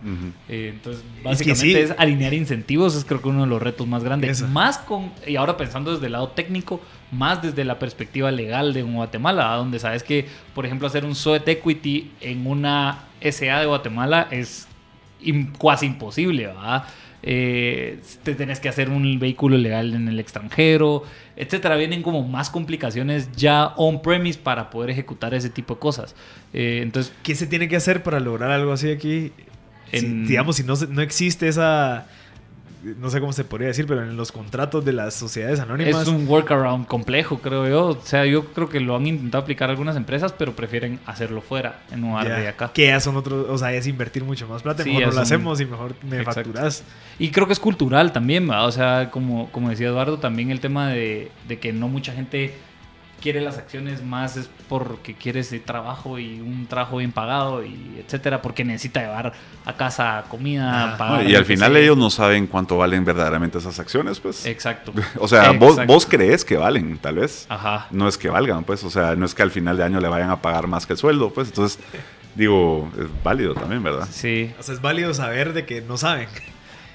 [0.50, 4.42] Eh, entonces, básicamente es, alinear incentivos, es creo que uno de los retos más grandes.
[4.42, 6.82] Más con, y ahora pensando desde el lado técnico,
[7.12, 11.48] más desde la perspectiva legal de Guatemala, donde sabes que, por ejemplo, hacer un sweat
[11.48, 14.68] equity en una SA de Guatemala es
[15.60, 16.84] casi imposible, ¿verdad?
[17.24, 21.04] Eh, te tenés que hacer un vehículo legal en el extranjero,
[21.36, 21.76] etcétera.
[21.76, 26.16] Vienen como más complicaciones ya on-premise para poder ejecutar ese tipo de cosas.
[26.54, 29.32] Eh, entonces, ¿qué se tiene que hacer para lograr algo así aquí?
[29.90, 32.08] digamos, si no, no existe esa
[33.00, 36.04] no sé cómo se podría decir, pero en los contratos de las sociedades anónimas.
[36.04, 37.86] Es un workaround complejo, creo yo.
[37.88, 41.80] O sea, yo creo que lo han intentado aplicar algunas empresas, pero prefieren hacerlo fuera
[41.92, 42.72] en lugar de acá.
[42.74, 44.84] Que ya son otros, o sea, es invertir mucho más plata.
[44.84, 46.84] mejor no lo hacemos y mejor me facturas.
[47.20, 50.90] Y creo que es cultural también, o sea, como, como decía Eduardo, también el tema
[50.90, 52.54] de, de que no mucha gente
[53.22, 58.02] quiere las acciones más es porque quiere ese trabajo y un trabajo bien pagado y
[58.06, 59.34] etcétera, porque necesita llevar
[59.66, 61.30] a casa comida, pagar.
[61.30, 64.46] y al final ellos no saben cuánto valen verdaderamente esas acciones, pues.
[64.46, 64.94] Exacto.
[65.20, 67.46] o sea, Vos, vos crees que valen, tal vez.
[67.50, 67.88] Ajá.
[67.92, 68.84] No es que valgan, pues.
[68.84, 70.94] O sea, no es que al final de año le vayan a pagar más que
[70.94, 71.50] el sueldo, pues.
[71.50, 71.80] Entonces,
[72.36, 74.08] digo, es válido también, ¿verdad?
[74.12, 74.54] Sí.
[74.60, 76.28] O sea, es válido saber de que no saben.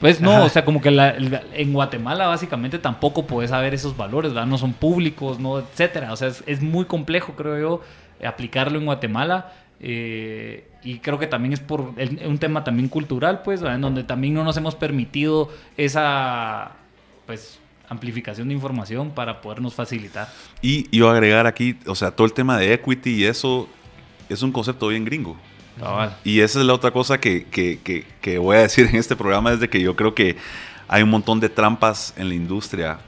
[0.03, 4.49] Pues no, o sea, como que en Guatemala básicamente tampoco puedes saber esos valores, ¿verdad?
[4.49, 6.13] No son públicos, no, etcétera.
[6.13, 9.53] O sea, es, muy complejo, creo yo, aplicarlo en Guatemala.
[9.79, 11.95] Eh, y creo que también es por
[12.27, 16.73] un tema también cultural, pues, en donde también no nos hemos permitido esa,
[17.27, 20.29] pues, amplificación de información para podernos facilitar.
[20.63, 23.69] Y yo agregar aquí, o sea, todo el tema de equity y eso
[24.29, 25.37] es un concepto bien gringo.
[26.25, 27.79] Y esa es la otra cosa que, que,
[28.21, 30.37] que, voy a decir en este programa, es de que yo creo que
[30.89, 32.99] hay un montón de trampas en la industria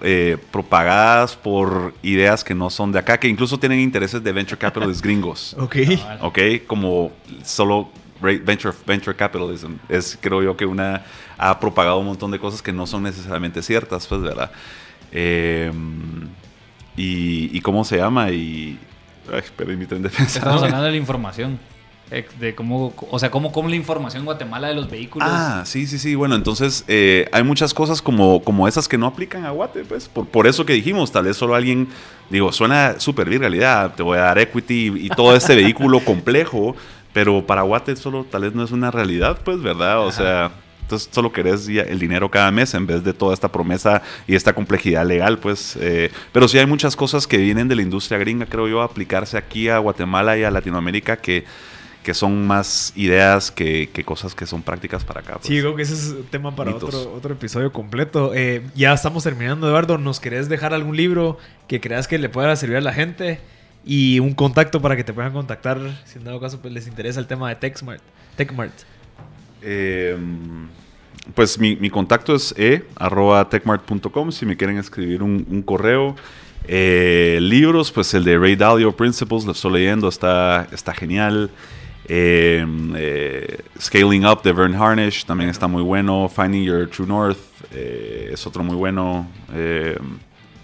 [0.00, 4.58] eh, propagadas por ideas que no son de acá, que incluso tienen intereses de venture
[4.58, 5.54] capitalists gringos.
[5.58, 5.76] ok.
[6.22, 7.12] Ok, como
[7.44, 9.74] solo venture, venture capitalism.
[9.88, 11.04] Es, creo yo, que una
[11.38, 14.50] ha propagado un montón de cosas que no son necesariamente ciertas, pues, ¿verdad?
[15.12, 16.28] Em,
[16.96, 18.78] y, y, cómo se llama, y...
[19.32, 20.42] Ay, permítanme de pensar.
[20.42, 21.58] Estamos hablando de la información
[22.10, 25.28] de cómo, o sea, cómo, cómo la información en Guatemala de los vehículos.
[25.30, 26.14] Ah, sí, sí, sí.
[26.14, 30.08] Bueno, entonces eh, hay muchas cosas como, como esas que no aplican a Guate, pues.
[30.08, 31.88] Por, por eso que dijimos, tal vez solo alguien,
[32.30, 36.76] digo, suena súper bien realidad, te voy a dar equity y, todo este vehículo complejo,
[37.12, 40.06] pero para Guate solo tal vez no es una realidad, pues, ¿verdad?
[40.06, 40.52] O sea,
[40.82, 44.52] entonces solo querés el dinero cada mes en vez de toda esta promesa y esta
[44.52, 45.76] complejidad legal, pues.
[45.80, 48.84] Eh, pero sí hay muchas cosas que vienen de la industria gringa, creo yo, a
[48.84, 51.44] aplicarse aquí a Guatemala y a Latinoamérica que
[52.04, 55.32] que son más ideas que, cosas que son prácticas para acá.
[55.34, 55.46] Pues.
[55.46, 58.32] Sí, creo que ese es tema para otro, otro episodio completo.
[58.34, 59.98] Eh, ya estamos terminando, Eduardo.
[59.98, 63.40] ¿Nos querés dejar algún libro que creas que le pueda servir a la gente?
[63.86, 67.18] Y un contacto para que te puedan contactar, si en dado caso pues, les interesa
[67.18, 68.02] el tema de TechSmart.
[68.36, 68.74] TechMart.
[69.62, 70.16] Eh,
[71.34, 76.14] pues mi, contacto es e.techmart.com si me quieren escribir un, correo.
[76.68, 81.50] Eh, libros, pues el de Ray Dalio Principles, lo estoy leyendo, está, está genial.
[82.06, 86.28] Em, eh, Scaling Up de Vern Harnish también está muy bueno.
[86.28, 87.38] Finding Your True North
[87.72, 89.26] eh, es otro muy bueno.
[89.52, 90.18] Em,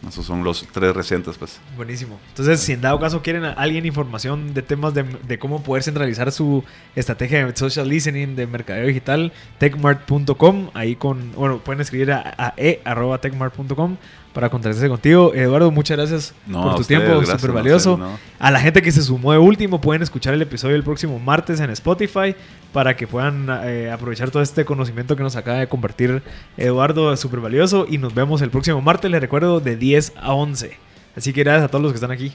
[0.08, 1.60] esos son los tres recientes, pues.
[1.76, 2.18] Buenísimo.
[2.28, 6.64] Entonces, si en dado caso quieren alguien información de temas de, cómo poder centralizar su
[6.96, 12.54] estrategia de social listening, de mercadeo digital, techmart.com, ahí con, bueno, pueden escribir a, a
[12.56, 13.96] e.techmart.com
[14.32, 15.34] para contactarse contigo.
[15.34, 17.98] Eduardo, muchas gracias por tu tiempo, súper valioso.
[18.38, 21.60] A, la gente que se sumó de último, pueden escuchar el episodio el próximo martes
[21.60, 22.34] en Spotify
[22.72, 26.22] para que puedan eh, aprovechar todo este conocimiento que nos acaba de compartir
[26.56, 27.86] Eduardo, súper valioso.
[27.88, 30.76] Y nos vemos el próximo martes, les recuerdo, de 10 a 11.
[31.16, 32.32] Así que gracias a todos los que están aquí.